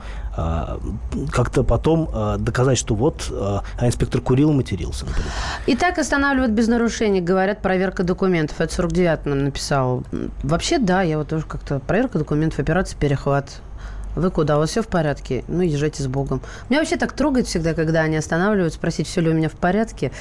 [1.31, 5.05] как-то потом а, доказать, что вот, а а инспектор курил и матерился.
[5.65, 8.59] И так останавливают без нарушений, говорят, проверка документов.
[8.59, 10.03] Это 49 нам написал.
[10.43, 11.79] Вообще, да, я вот тоже как-то...
[11.79, 13.61] Проверка документов, операция «Перехват».
[14.15, 14.57] Вы куда?
[14.57, 15.43] У вас все в порядке?
[15.47, 16.41] Ну, езжайте с Богом.
[16.69, 20.11] Меня вообще так трогает всегда, когда они останавливают, спросить, все ли у меня в порядке.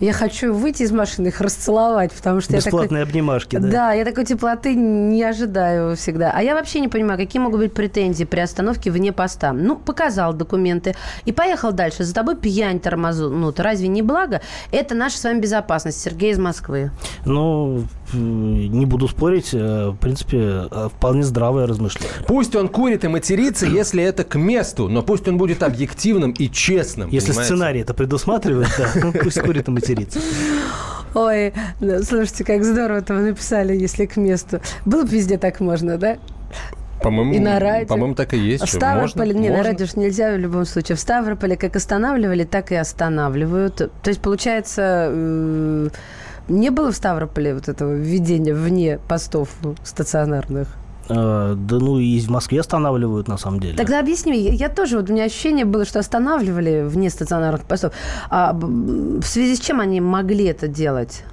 [0.00, 2.82] Я хочу выйти из машины, их расцеловать, потому что я такой...
[2.82, 3.68] Бесплатные обнимашки, да?
[3.68, 6.32] Да, я такой теплоты не ожидаю всегда.
[6.34, 9.52] А я вообще не понимаю, какие могут быть претензии при остановке вне поста.
[9.52, 12.04] Ну, показал документы и поехал дальше.
[12.04, 13.60] За тобой пьянь тормознут.
[13.60, 14.40] Разве не благо?
[14.70, 16.00] Это наша с вами безопасность.
[16.00, 16.90] Сергей из Москвы.
[17.24, 22.10] Ну, не буду спорить, э, в принципе, э, вполне здравое размышление.
[22.26, 26.48] Пусть он курит и матерится, если это к месту, но пусть он будет объективным и
[26.48, 27.10] честным.
[27.10, 27.54] Если понимаете?
[27.54, 30.20] сценарий это предусматривает, да, ну, пусть курит и матерится.
[31.14, 31.52] Ой,
[32.02, 34.60] слушайте, как здорово это вы написали, если к месту.
[34.86, 36.16] Было бы везде так можно, да?
[37.02, 37.88] По-моему, И на радио.
[37.88, 38.64] По-моему, так и есть.
[38.64, 39.42] В Что, Ставрополе, можно?
[39.42, 40.96] не, на радио ж нельзя в любом случае.
[40.96, 43.76] В Ставрополе как останавливали, так и останавливают.
[43.76, 45.88] То есть, получается, э,
[46.48, 49.48] не было в Ставрополе вот этого введения вне постов
[49.84, 50.68] стационарных?
[51.08, 53.76] Э, Да ну и в Москве останавливают на самом деле.
[53.76, 57.92] Тогда объясни я тоже, вот у меня ощущение было, что останавливали вне стационарных постов.
[58.30, 61.24] А в связи с чем они могли это делать?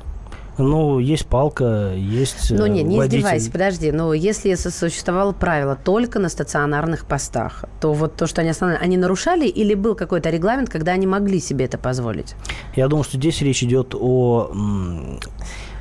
[0.60, 3.20] Ну, есть палка, есть Ну, э, не, не водитель.
[3.20, 3.92] издевайся, подожди.
[3.92, 8.98] Но если существовало правило только на стационарных постах, то вот то, что они останавливали, они
[8.98, 12.36] нарушали или был какой-то регламент, когда они могли себе это позволить?
[12.76, 14.52] Я думаю, что здесь речь идет о,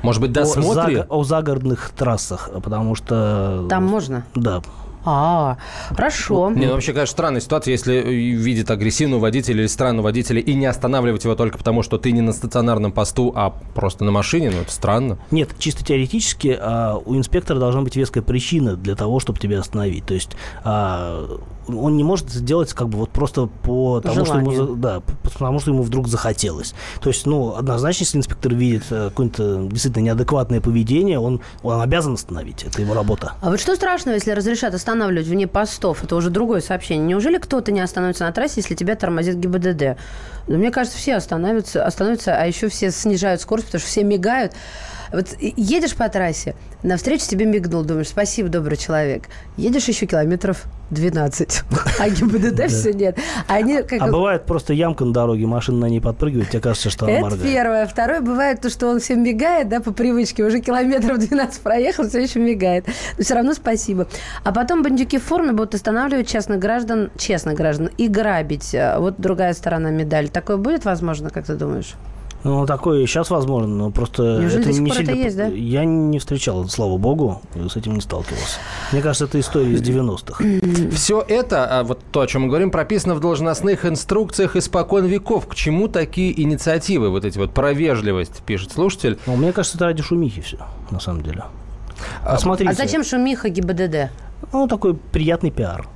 [0.01, 0.99] Может быть, о, досмотре?
[1.01, 3.65] заго- о загородных трассах, потому что...
[3.69, 4.23] Там можно?
[4.33, 4.61] Да.
[5.05, 5.57] А,
[5.89, 6.51] хорошо.
[6.51, 10.53] Не, ну вообще, конечно, странная ситуация, если э, видит агрессивного водителя или странного водителя и
[10.53, 14.51] не останавливать его только потому, что ты не на стационарном посту, а просто на машине,
[14.51, 15.17] ну это странно.
[15.31, 20.05] Нет, чисто теоретически а, у инспектора должна быть веская причина для того, чтобы тебя остановить.
[20.05, 20.31] То есть
[20.63, 21.39] а,
[21.77, 25.71] он не может сделать как бы вот просто по тому, что ему, да, потому что
[25.71, 26.73] ему вдруг захотелось.
[27.01, 32.13] То есть, ну, однозначно, если инспектор видит э, какое-то действительно неадекватное поведение, он, он обязан
[32.13, 32.63] остановить.
[32.63, 33.33] Это его работа.
[33.41, 36.03] А вот что страшного, если разрешат останавливать вне постов?
[36.03, 37.05] Это уже другое сообщение.
[37.05, 39.97] Неужели кто-то не остановится на трассе, если тебя тормозит ГИБДД?
[40.47, 44.53] Ну, мне кажется, все остановятся, остановятся, а еще все снижают скорость, потому что все мигают.
[45.11, 49.23] Вот едешь по трассе, навстречу тебе мигнул, думаешь, спасибо, добрый человек.
[49.57, 51.63] Едешь еще километров 12,
[51.99, 53.17] а ГИБДД все нет.
[53.47, 54.01] Они как...
[54.01, 57.21] А бывает просто ямка на дороге, машина на ней подпрыгивает, тебе кажется, что она Это
[57.21, 57.43] моргает.
[57.43, 57.87] первое.
[57.87, 60.43] Второе, бывает то, что он всем мигает, да, по привычке.
[60.43, 62.87] Уже километров 12 проехал, все еще мигает.
[63.17, 64.07] Но все равно спасибо.
[64.43, 68.73] А потом бандюки в форме будут останавливать честных граждан, честных граждан и грабить.
[68.75, 70.27] А Вот другая сторона медали.
[70.27, 71.95] Такое будет возможно, как ты думаешь?
[72.43, 75.23] Ну, такое сейчас возможно, но просто Неужели это до сих не пор это сильно...
[75.23, 75.47] есть, да?
[75.47, 78.59] Я не встречал, слава богу, с этим не сталкивался.
[78.91, 80.43] Мне кажется, это история из 90-х.
[80.95, 85.47] Все это, а вот то, о чем мы говорим, прописано в должностных инструкциях испокон веков.
[85.47, 89.19] К чему такие инициативы, вот эти вот про вежливость, пишет слушатель.
[89.25, 90.59] Но мне кажется, это ради шумихи все,
[90.91, 91.43] на самом деле.
[92.23, 94.11] А, смотрите, А зачем шумиха ГИБДД?
[94.53, 95.87] ну, такой приятный пиар.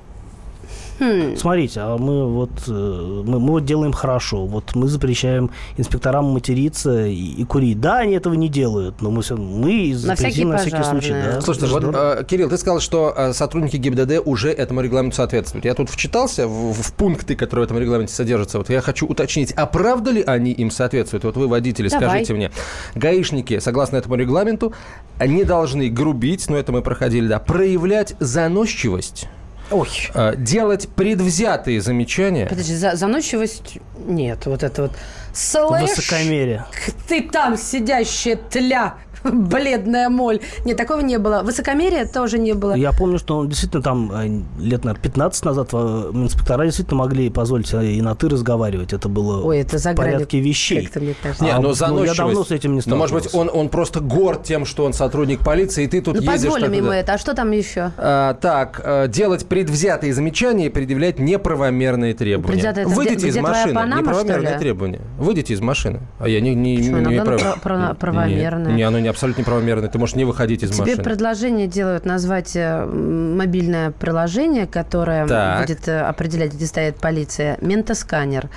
[0.98, 1.36] Хм.
[1.36, 4.46] Смотрите, а мы вот, э, мы, мы вот делаем хорошо.
[4.46, 7.80] Вот мы запрещаем инспекторам материться и, и курить.
[7.80, 11.12] Да, они этого не делают, но мы, все, мы На всякий запретим на всякий случай.
[11.12, 11.40] Да.
[11.40, 15.64] Слушайте, вот, э, Кирилл, ты сказал, что э, сотрудники ГИБДД уже этому регламенту соответствуют.
[15.64, 18.58] Я тут вчитался в, в пункты, которые в этом регламенте содержатся.
[18.58, 21.24] Вот я хочу уточнить, а правда ли они им соответствуют?
[21.24, 22.08] Вот вы, водители, Давай.
[22.08, 22.50] скажите мне.
[22.94, 24.72] Гаишники, согласно этому регламенту,
[25.20, 29.28] не должны грубить, но это мы проходили, да, проявлять заносчивость,
[29.74, 32.46] Ой, э, делать предвзятые замечания.
[32.46, 34.46] Подожди, за- заносчивость нет.
[34.46, 34.92] Вот это вот.
[35.32, 36.64] Слышь, высокомерие.
[37.08, 38.94] ты там сидящая тля,
[39.32, 40.40] бледная моль.
[40.64, 41.42] Нет, такого не было.
[41.42, 42.74] Высокомерия тоже не было.
[42.74, 44.26] Я помню, что он действительно там э,
[44.60, 45.76] лет, наверное, 15 назад э,
[46.14, 48.92] инспектора действительно могли позволить себе и на «ты» разговаривать.
[48.92, 50.82] Это было Ой, это за в порядке вещей.
[50.84, 51.44] как-то, мне кажется.
[51.44, 52.18] Не, А, но ну, заносчивость.
[52.18, 54.92] я давно с этим не Но, может быть, он, он просто горд тем, что он
[54.92, 56.32] сотрудник полиции, и ты тут Ну, едешь...
[56.34, 56.96] позволим так, ему да.
[56.96, 57.14] это.
[57.14, 57.92] А что там еще?
[57.96, 62.52] А, так, э, делать предвзятые замечания и предъявлять неправомерные требования.
[62.52, 63.74] Предвзятые- это Выйдите где- из где машины.
[63.74, 65.00] Панама, неправомерные требования.
[65.18, 66.00] Выйдите из машины.
[66.18, 66.96] А я не, не, Почему?
[66.98, 68.66] не, Иногда прав- оно про- про- правомерное.
[68.72, 69.88] Не, не, оно не абсолютно неправомерное.
[69.88, 71.02] Ты можешь не выходить из Тебе машины.
[71.02, 75.60] предложение делают назвать э, мобильное приложение, которое Так.
[75.62, 77.56] будет э, определять, где стоит полиция.
[77.60, 78.50] Ментосканер.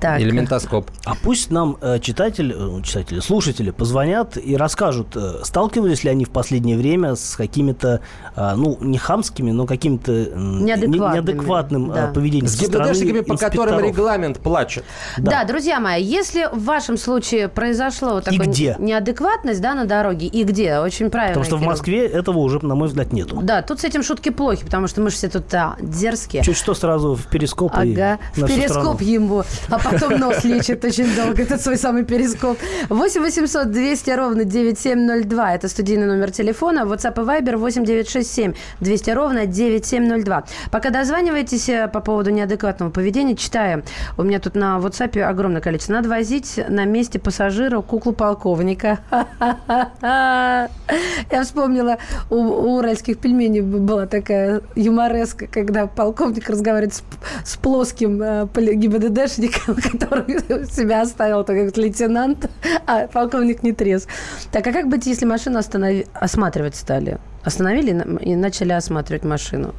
[0.00, 0.20] Так.
[0.20, 0.90] Или ментоскоп.
[1.04, 6.24] А пусть нам э, читатель, э, читатели, слушатели позвонят и расскажут, э, сталкивались ли они
[6.24, 8.00] в последнее время с какими-то,
[8.36, 12.06] э, ну, не хамскими, но каким-то м, не- Неадекватными, неадекватным э, да.
[12.08, 14.84] поведением С стороны ГИБДшниками, по которым регламент плачет.
[15.18, 15.44] Да.
[15.44, 18.76] друзья мои, если в вашем случае произошло вот И такое где?
[18.78, 20.78] неадекватность да, на дороге, и где?
[20.78, 21.34] Очень правильно.
[21.34, 21.70] Потому что в.
[21.70, 23.38] Москве этого уже, на мой взгляд, нету.
[23.42, 26.42] Да, тут с этим шутки плохи, потому что мы же все тут да, дерзкие.
[26.42, 28.98] Чуть что сразу в перископ и Ага, на в перископ страну.
[29.00, 32.58] ему, а потом нос лечит очень долго, этот свой самый перископ.
[32.88, 39.10] 8 800 200 ровно 9702, это студийный номер телефона, WhatsApp и Viber 8 967 200
[39.10, 40.44] ровно 9702.
[40.70, 43.82] Пока дозваниваетесь э, по поводу неадекватного поведения, читаю.
[44.16, 45.94] У меня тут на WhatsApp огромное количество.
[45.94, 49.00] Надо возить на месте пассажира куклу полковника.
[51.30, 51.98] Я вспомнила,
[52.30, 57.02] у, у уральских пельменей была такая юмореска, когда полковник разговаривает с,
[57.44, 62.48] с плоским э, ГИБДДшником, который себя оставил так как лейтенант,
[62.86, 64.08] а полковник не трезв.
[64.52, 67.18] Так, а как быть, если машину останови- осматривать стали?
[67.44, 69.72] Остановили и на- и начали осматривать машину.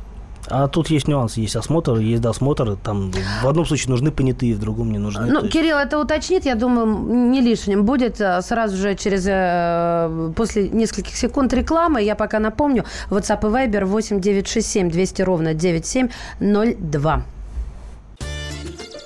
[0.47, 1.39] А тут есть нюансы.
[1.39, 2.75] Есть осмотр, есть досмотр.
[2.83, 3.11] Там
[3.43, 5.27] в одном случае нужны понятые, в другом не нужны.
[5.27, 6.87] Ну, есть- Кирилл это уточнит, я думаю,
[7.31, 8.19] не лишним будет.
[8.21, 13.85] А, Сразу же через э, после нескольких секунд рекламы, я пока напомню, WhatsApp и Viber
[13.85, 17.23] 8 967 200 ровно 9702.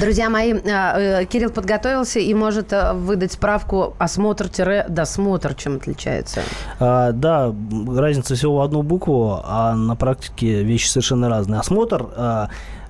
[0.00, 6.40] Друзья мои, э, э, Кирилл подготовился и может э, выдать справку осмотр-досмотр, чем отличается.
[6.78, 7.54] А, да,
[7.88, 11.60] разница всего в одну букву, а на практике вещи совершенно разные.
[11.60, 12.06] Осмотр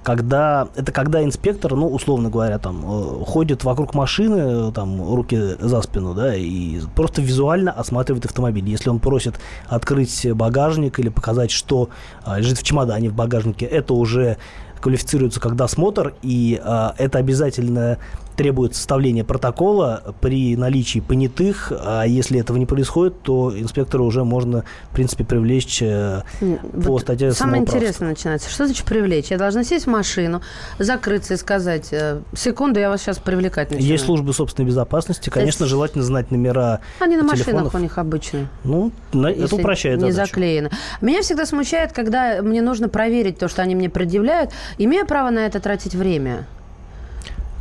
[0.02, 6.14] когда это когда инспектор, ну, условно говоря, там, ходит вокруг машины, там, руки за спину,
[6.14, 8.68] да, и просто визуально осматривает автомобиль.
[8.68, 9.34] Если он просит
[9.66, 11.88] открыть багажник или показать, что
[12.24, 14.36] лежит в чемодане в багажнике, это уже
[14.80, 17.98] квалифицируется как досмотр, и э, это обязательно
[18.36, 24.64] требует составления протокола при наличии понятых, а если этого не происходит, то инспектора уже можно,
[24.90, 28.50] в принципе, привлечь э, вот по статье Самое интересное начинается.
[28.50, 29.30] Что значит привлечь?
[29.30, 30.42] Я должна сесть в машину,
[30.78, 33.92] закрыться и сказать, э, секунду, я вас сейчас привлекать начинаю.
[33.92, 35.70] Есть службы собственной безопасности, конечно, есть...
[35.70, 37.46] желательно знать номера Они на телефонов.
[37.46, 38.48] машинах у них обычно.
[38.64, 40.30] Ну, это упрощает не задачу.
[40.30, 40.70] заклеено.
[41.00, 44.50] Меня всегда смущает, когда мне нужно проверить то, что они мне предъявляют.
[44.78, 46.46] Имею право на это тратить время?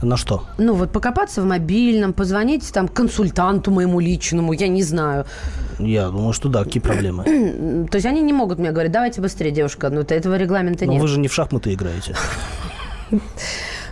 [0.01, 0.43] На что?
[0.57, 5.25] Ну, вот покопаться в мобильном, позвонить там консультанту моему личному, я не знаю.
[5.79, 7.23] Я думаю, что да, какие проблемы?
[7.91, 11.01] То есть они не могут мне говорить, давайте быстрее, девушка, ну этого регламента Но нет.
[11.01, 12.15] вы же не в шахматы играете.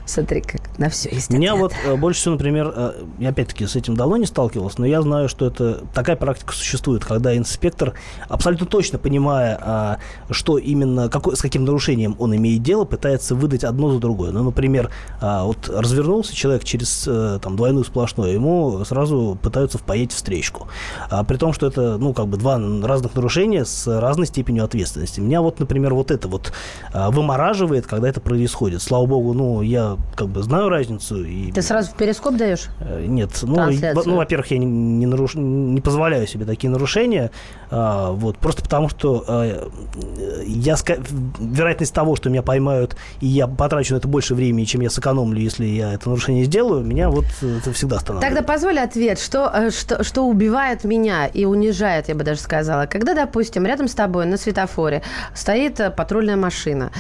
[0.06, 1.30] Смотри, как на все есть.
[1.30, 1.72] Меня ответ.
[1.86, 5.02] вот э, больше всего, например, э, я опять-таки с этим давно не сталкивался, но я
[5.02, 7.94] знаю, что это такая практика существует, когда инспектор,
[8.28, 9.98] абсолютно точно понимая, а,
[10.30, 14.32] что именно, какой, с каким нарушением он имеет дело, пытается выдать одно за другое.
[14.32, 14.92] Ну, например,
[15.22, 20.68] а, вот развернулся человек через э, там, двойную сплошную, ему сразу пытаются впаять встречку.
[21.10, 25.22] А, при том, что это, ну, как бы два разных нарушения с разной степенью ответственности.
[25.22, 26.52] Меня вот, например, вот это вот
[26.94, 28.82] вымораживает, когда это происходит.
[28.82, 31.24] Слава богу, ну, я как бы знаю разницу.
[31.24, 31.52] И...
[31.52, 32.70] Ты сразу в перископ даешь?
[32.80, 34.04] Э, Нет, ну, Трансляцию.
[34.06, 37.32] ну во-первых, я не, не, наруш- не позволяю себе такие нарушения,
[37.70, 39.70] а, вот, просто потому что а,
[40.46, 40.76] я,
[41.40, 45.40] вероятность того, что меня поймают, и я потрачу на это больше времени, чем я сэкономлю,
[45.40, 48.36] если я это нарушение сделаю, меня вот э, это всегда останавливает.
[48.36, 52.86] Тогда позволь ответ, что, что, что убивает меня и унижает, я бы даже сказала.
[52.86, 55.02] Когда, допустим, рядом с тобой на светофоре
[55.34, 56.92] стоит патрульная машина,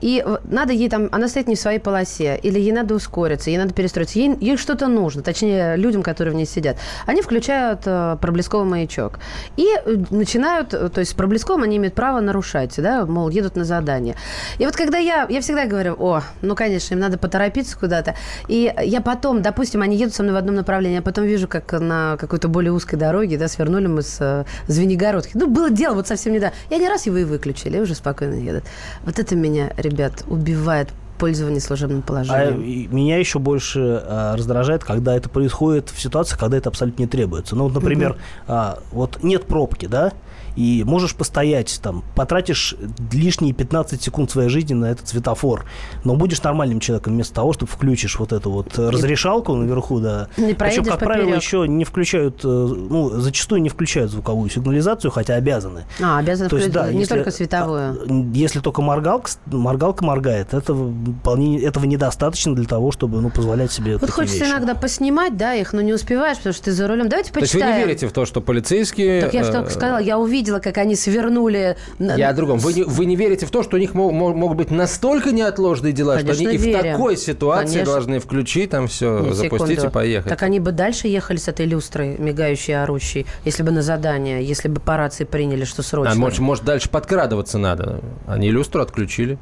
[0.00, 3.58] и надо ей там, она стоит не в своей полосе, или ей надо ускориться, ей
[3.58, 6.76] надо перестроиться, ей, ей что-то нужно, точнее, людям, которые в ней сидят.
[7.06, 9.18] Они включают э, проблесковый маячок
[9.56, 13.56] и э, начинают, э, то есть с проблесковым они имеют право нарушать, да, мол, едут
[13.56, 14.16] на задание.
[14.58, 18.14] И вот когда я, я всегда говорю, о, ну, конечно, им надо поторопиться куда-то,
[18.48, 21.72] и я потом, допустим, они едут со мной в одном направлении, я потом вижу, как
[21.72, 25.32] на какой-то более узкой дороге, да, свернули мы с э, Звенигородки.
[25.34, 26.54] Ну, было дело вот совсем недавно.
[26.70, 28.64] И они раз его и выключили, и уже спокойно едут.
[29.04, 30.88] Вот это меня, ребят, убивает
[31.22, 32.62] пользование служебным А положением.
[32.62, 37.06] и меня еще больше а, раздражает, когда это происходит в ситуации, когда это абсолютно не
[37.06, 37.54] требуется.
[37.54, 38.16] Ну, вот, например,
[38.48, 40.12] а, вот нет пробки, да,
[40.56, 42.74] и можешь постоять там, потратишь
[43.12, 45.64] лишние 15 секунд своей жизни на этот светофор,
[46.04, 50.28] но будешь нормальным человеком вместо того, чтобы включишь вот эту вот э, разрешалку наверху, да.
[50.36, 51.42] И Причем, как правило, поперек.
[51.42, 55.84] еще не включают, э, ну, зачастую не включают звуковую сигнализацию, хотя обязаны.
[56.00, 57.98] А, обязаны То есть, включить да, не если- только световую.
[58.08, 63.72] а, Если только моргалка, моргалка моргает, этого, вполне, этого недостаточно для того, чтобы ну, позволять
[63.72, 64.50] себе Вот хочется вещи.
[64.50, 67.08] иногда поснимать, да, их, но не успеваешь, потому что ты за рулем.
[67.08, 67.80] Давайте То есть вы почитаем.
[67.80, 69.22] не верите в то, что полицейские...
[69.22, 71.76] Так я же э, только сказала, я увидела, как они свернули.
[71.98, 72.58] Я о другом.
[72.58, 75.32] Вы не, вы не верите в то, что у них мо- мо- могут быть настолько
[75.32, 76.92] неотложные дела, что Конечно, они и в верим.
[76.92, 77.92] такой ситуации Конечно.
[77.92, 79.88] должны включить, там все, Нет, запустить секунду.
[79.88, 80.28] и поехать.
[80.28, 84.68] Так они бы дальше ехали с этой люстрой, мигающей, орущей, если бы на задание, если
[84.68, 86.12] бы по рации приняли, что срочно.
[86.12, 88.00] А может, может, дальше подкрадываться надо.
[88.26, 89.38] Они люстру отключили.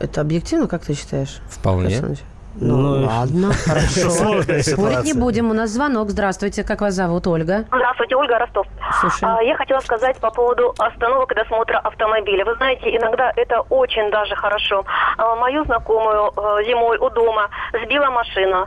[0.00, 1.40] Это объективно, как ты считаешь?
[1.50, 1.86] Вполне.
[1.88, 2.18] Александр?
[2.60, 4.42] Ну, Ну, ладно, хорошо.
[4.62, 5.50] Спорить не будем.
[5.50, 6.10] У нас звонок.
[6.10, 6.64] Здравствуйте.
[6.64, 7.26] Как вас зовут?
[7.26, 7.64] Ольга.
[7.68, 8.66] Здравствуйте, Ольга Ростов.
[9.00, 9.36] Слушаем.
[9.38, 12.44] А, Я хотела сказать по поводу остановок и досмотра автомобиля.
[12.44, 14.84] Вы знаете, иногда это очень даже хорошо.
[15.18, 17.48] А, Мою знакомую э, зимой у дома
[17.84, 18.66] сбила машина.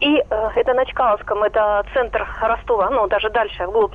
[0.00, 3.92] И э, это на Чкаловском, это центр Ростова, ну даже дальше, вглубь.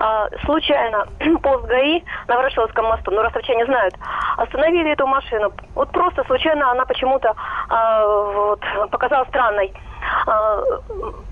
[0.00, 1.06] А, Случайно
[1.42, 3.94] пост ГАИ на Ворошиловском мосту, ну ростовчане знают,
[4.36, 5.52] остановили эту машину.
[5.74, 7.34] Вот просто случайно она почему-то
[7.68, 9.72] вот, показалась странной.
[10.26, 10.62] Э,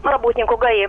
[0.04, 0.88] работнику ГАИ.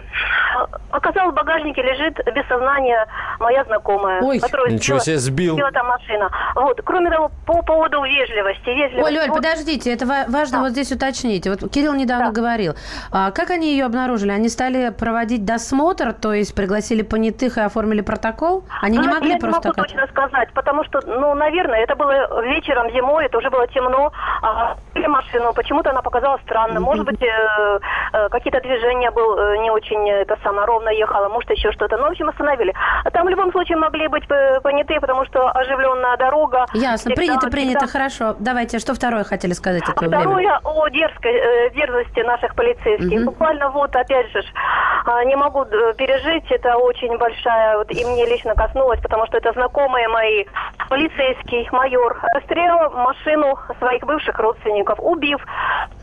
[0.92, 3.06] Оказалось, в багажнике лежит без сознания
[3.40, 4.40] моя знакомая, Ой.
[4.40, 5.54] которую Ничего сбила- себе, сбил.
[5.56, 6.30] сбила там машина.
[6.56, 6.82] Вот.
[6.84, 8.70] Кроме того, по поводу вежливости.
[8.70, 11.48] вежливости Оль, Оль, Вот подождите, это ва- важно вот здесь уточнить.
[11.48, 12.76] Вот Кирилл недавно говорил.
[13.12, 14.32] А как они ее обнаружили?
[14.32, 18.64] Они стали проводить досмотр, то есть пригласили понятых и оформили протокол?
[18.82, 19.86] Они не Ну, могли я просто не могу так...
[19.88, 24.12] точно сказать, потому что, ну, наверное, это было вечером, зимой, это уже было темно.
[24.42, 26.80] А, машину, почему-то она показалась странно.
[26.80, 27.77] Может быть, э,
[28.30, 31.98] какие-то движения был э, не очень, э, это самое, ровно ехала, может, еще что-то.
[31.98, 32.74] Ну, в общем, остановили.
[33.14, 36.66] Там в любом случае могли быть э, понятые, потому что оживленная дорога.
[36.74, 38.36] Ясно, всегда- принято, принято, всегда- хорошо.
[38.40, 40.22] Давайте, что второе хотели сказать а времени?
[40.22, 43.26] Второе о дерзкой, э, дерзости наших полицейских.
[43.26, 44.44] Буквально вот, опять же,
[45.06, 49.38] а, не могу э, пережить, это очень большая, вот и мне лично коснулось, потому что
[49.38, 50.46] это знакомые мои,
[50.90, 55.40] полицейский майор, расстрелял машину своих бывших родственников, убив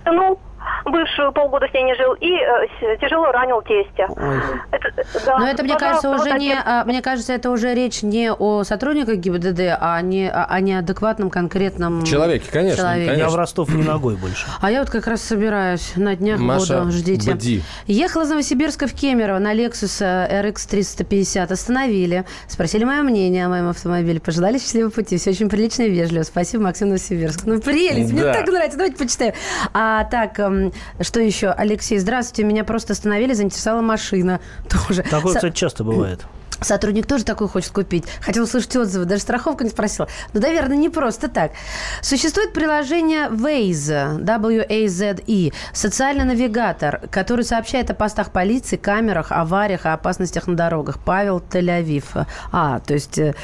[0.05, 0.39] жену,
[0.85, 4.09] бывшую, полгода с ней не жил, и э, тяжело ранил тестя.
[4.71, 4.93] Это,
[5.27, 8.33] да, Но это, мне кажется, уже вот не, а, мне кажется, это уже речь не
[8.33, 13.19] о сотрудниках ГИБДД, а не о, о неадекватном конкретном Человеке, конечно, человеке.
[13.19, 14.47] Я в Ростов не ногой больше.
[14.61, 17.33] А я вот как раз собираюсь на днях Маша, буду, ждите.
[17.33, 17.63] бди.
[17.87, 21.51] Ехала из Новосибирска в Кемерово на Lexus э, RX 350.
[21.51, 25.17] Остановили, спросили мое мнение о моем автомобиле, пожелали счастливого пути.
[25.19, 26.23] Все очень прилично и вежливо.
[26.23, 27.41] Спасибо, Максим Новосибирск.
[27.47, 28.35] Ну, прелесть, мне Да.
[28.35, 28.77] так нравится.
[28.79, 29.35] Давайте почитаем.
[29.73, 30.54] А так, эм,
[31.01, 31.51] что еще?
[31.51, 32.45] Алексей, здравствуйте.
[32.45, 34.41] Меня просто остановили, заинтересовала машина.
[34.69, 35.03] Тоже.
[35.03, 36.25] Такое, Со- кстати, часто бывает.
[36.61, 38.05] Сотрудник тоже такой хочет купить.
[38.21, 40.07] Хотел услышать отзывы, даже страховку не спросил.
[40.33, 41.53] Ну, наверное, не просто так.
[42.01, 50.47] Существует приложение Waze, W-A-Z-E, социальный навигатор, который сообщает о постах полиции, камерах, авариях, о опасностях
[50.47, 50.99] на дорогах.
[51.05, 52.27] Павел Тель-Авив.
[52.53, 53.19] А, то есть...
[53.19, 53.35] э,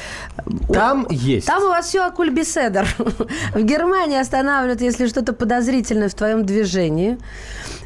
[0.73, 1.47] Там есть.
[1.47, 2.87] Там у вас все акульбеседер.
[3.53, 7.17] В Германии останавливают, если что-то подозрительное в твоем движении.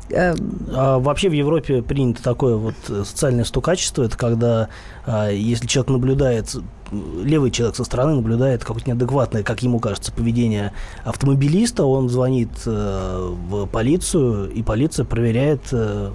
[0.10, 0.36] Э,
[0.72, 4.04] А вообще в Европе принято такое вот э, социальное стукачество.
[4.04, 4.70] Это когда,
[5.06, 6.56] а, если человек наблюдает,
[6.92, 10.74] левый человек со стороны наблюдает какое-то неадекватное, как ему кажется, поведение
[11.04, 15.62] автомобилиста, он звонит э, в полицию, и полиция проверяет...
[15.72, 16.10] э,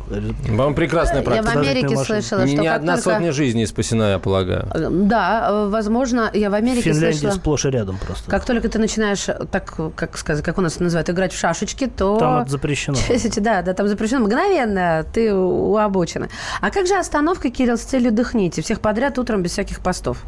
[0.50, 1.58] Вам прекрасная Я в практика.
[1.60, 2.04] Америке машина.
[2.22, 4.66] слышала, что как одна только- сотня жизней спасена, я полагаю.
[4.74, 7.38] Э, Да, э, возможно, я в Америке Финляндия слышала...
[7.38, 8.30] сплошь и рядом просто.
[8.30, 12.18] Как только ты начинаешь, так, как сказать, как у нас называют, играть в шашечки, то...
[12.18, 12.96] Там это запрещено.
[13.40, 14.24] Да, да, там запрещено.
[14.26, 16.28] Мгновенно ты у обочины.
[16.60, 18.60] А как же остановка, Кирилл, с целью дыхните?
[18.62, 20.18] Всех подряд утром без всяких постов.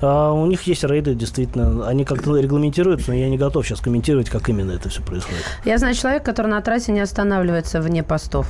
[0.00, 1.86] А у них есть рейды, действительно.
[1.86, 5.44] Они как-то регламентируются, но я не готов сейчас комментировать, как именно это все происходит.
[5.64, 8.46] Я знаю человека, который на трассе не останавливается вне постов.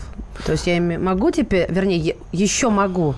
[0.47, 3.15] То есть я могу теперь, вернее, еще могу.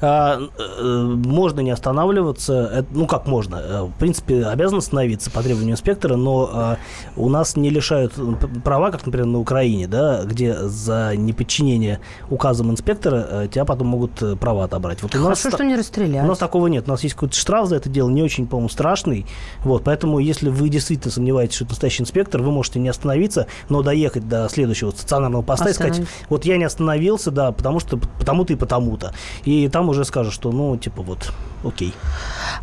[0.00, 2.70] А, э, можно не останавливаться.
[2.74, 3.56] Это- ну, как можно?
[3.56, 6.76] Э, В принципе, обязан остановиться по требованию инспектора, но а,
[7.16, 8.14] у нас не лишают
[8.64, 12.00] права, как, например, на Украине, да, где за неподчинение
[12.30, 15.02] указам инспектора э, тебя потом могут э, права отобрать.
[15.02, 16.24] Вот у нас, Хорошо, что не расстрелять.
[16.24, 16.84] у нас такого нет.
[16.86, 19.26] У нас есть какой-то штраф за это дело, не очень, по-моему, страшный.
[19.64, 23.82] Вот, поэтому, если вы действительно сомневаетесь, что это настоящий инспектор, вы можете не остановиться, но
[23.82, 28.52] доехать до следующего стационарного поста и сказать, вот я не остановился, да, потому что потому-то
[28.52, 29.12] и потому-то.
[29.44, 31.32] И там уже скажут, что, ну, типа, вот,
[31.64, 31.94] окей.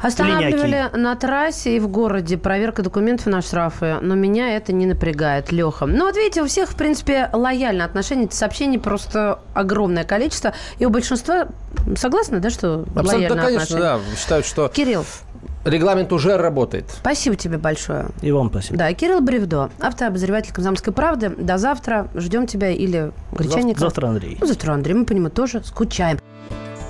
[0.02, 2.38] Останавливали на трассе и в городе.
[2.38, 3.98] Проверка документов на штрафы.
[4.02, 5.52] Но меня это не напрягает.
[5.52, 5.86] Леха.
[5.86, 8.30] Ну, вот видите, у всех, в принципе, лояльное отношение.
[8.30, 10.54] Сообщений просто огромное количество.
[10.80, 11.48] И у большинства
[11.96, 14.00] согласны, да, что Абсолютно, лояльное конечно, отношение?
[14.12, 14.18] да.
[14.18, 15.06] Считают, что Кирилл,
[15.66, 16.86] регламент уже работает.
[16.90, 18.08] спасибо тебе большое.
[18.22, 18.78] И вам спасибо.
[18.78, 21.30] Да, Кирилл Бревдо, автообозреватель «Комсомольской правды».
[21.30, 22.08] До завтра.
[22.16, 23.80] Ждем тебя или Гречаника.
[23.80, 24.38] Завтра Андрей.
[24.40, 24.94] Ну, завтра, Андрей.
[24.96, 26.20] Мы по нему тоже скучаем.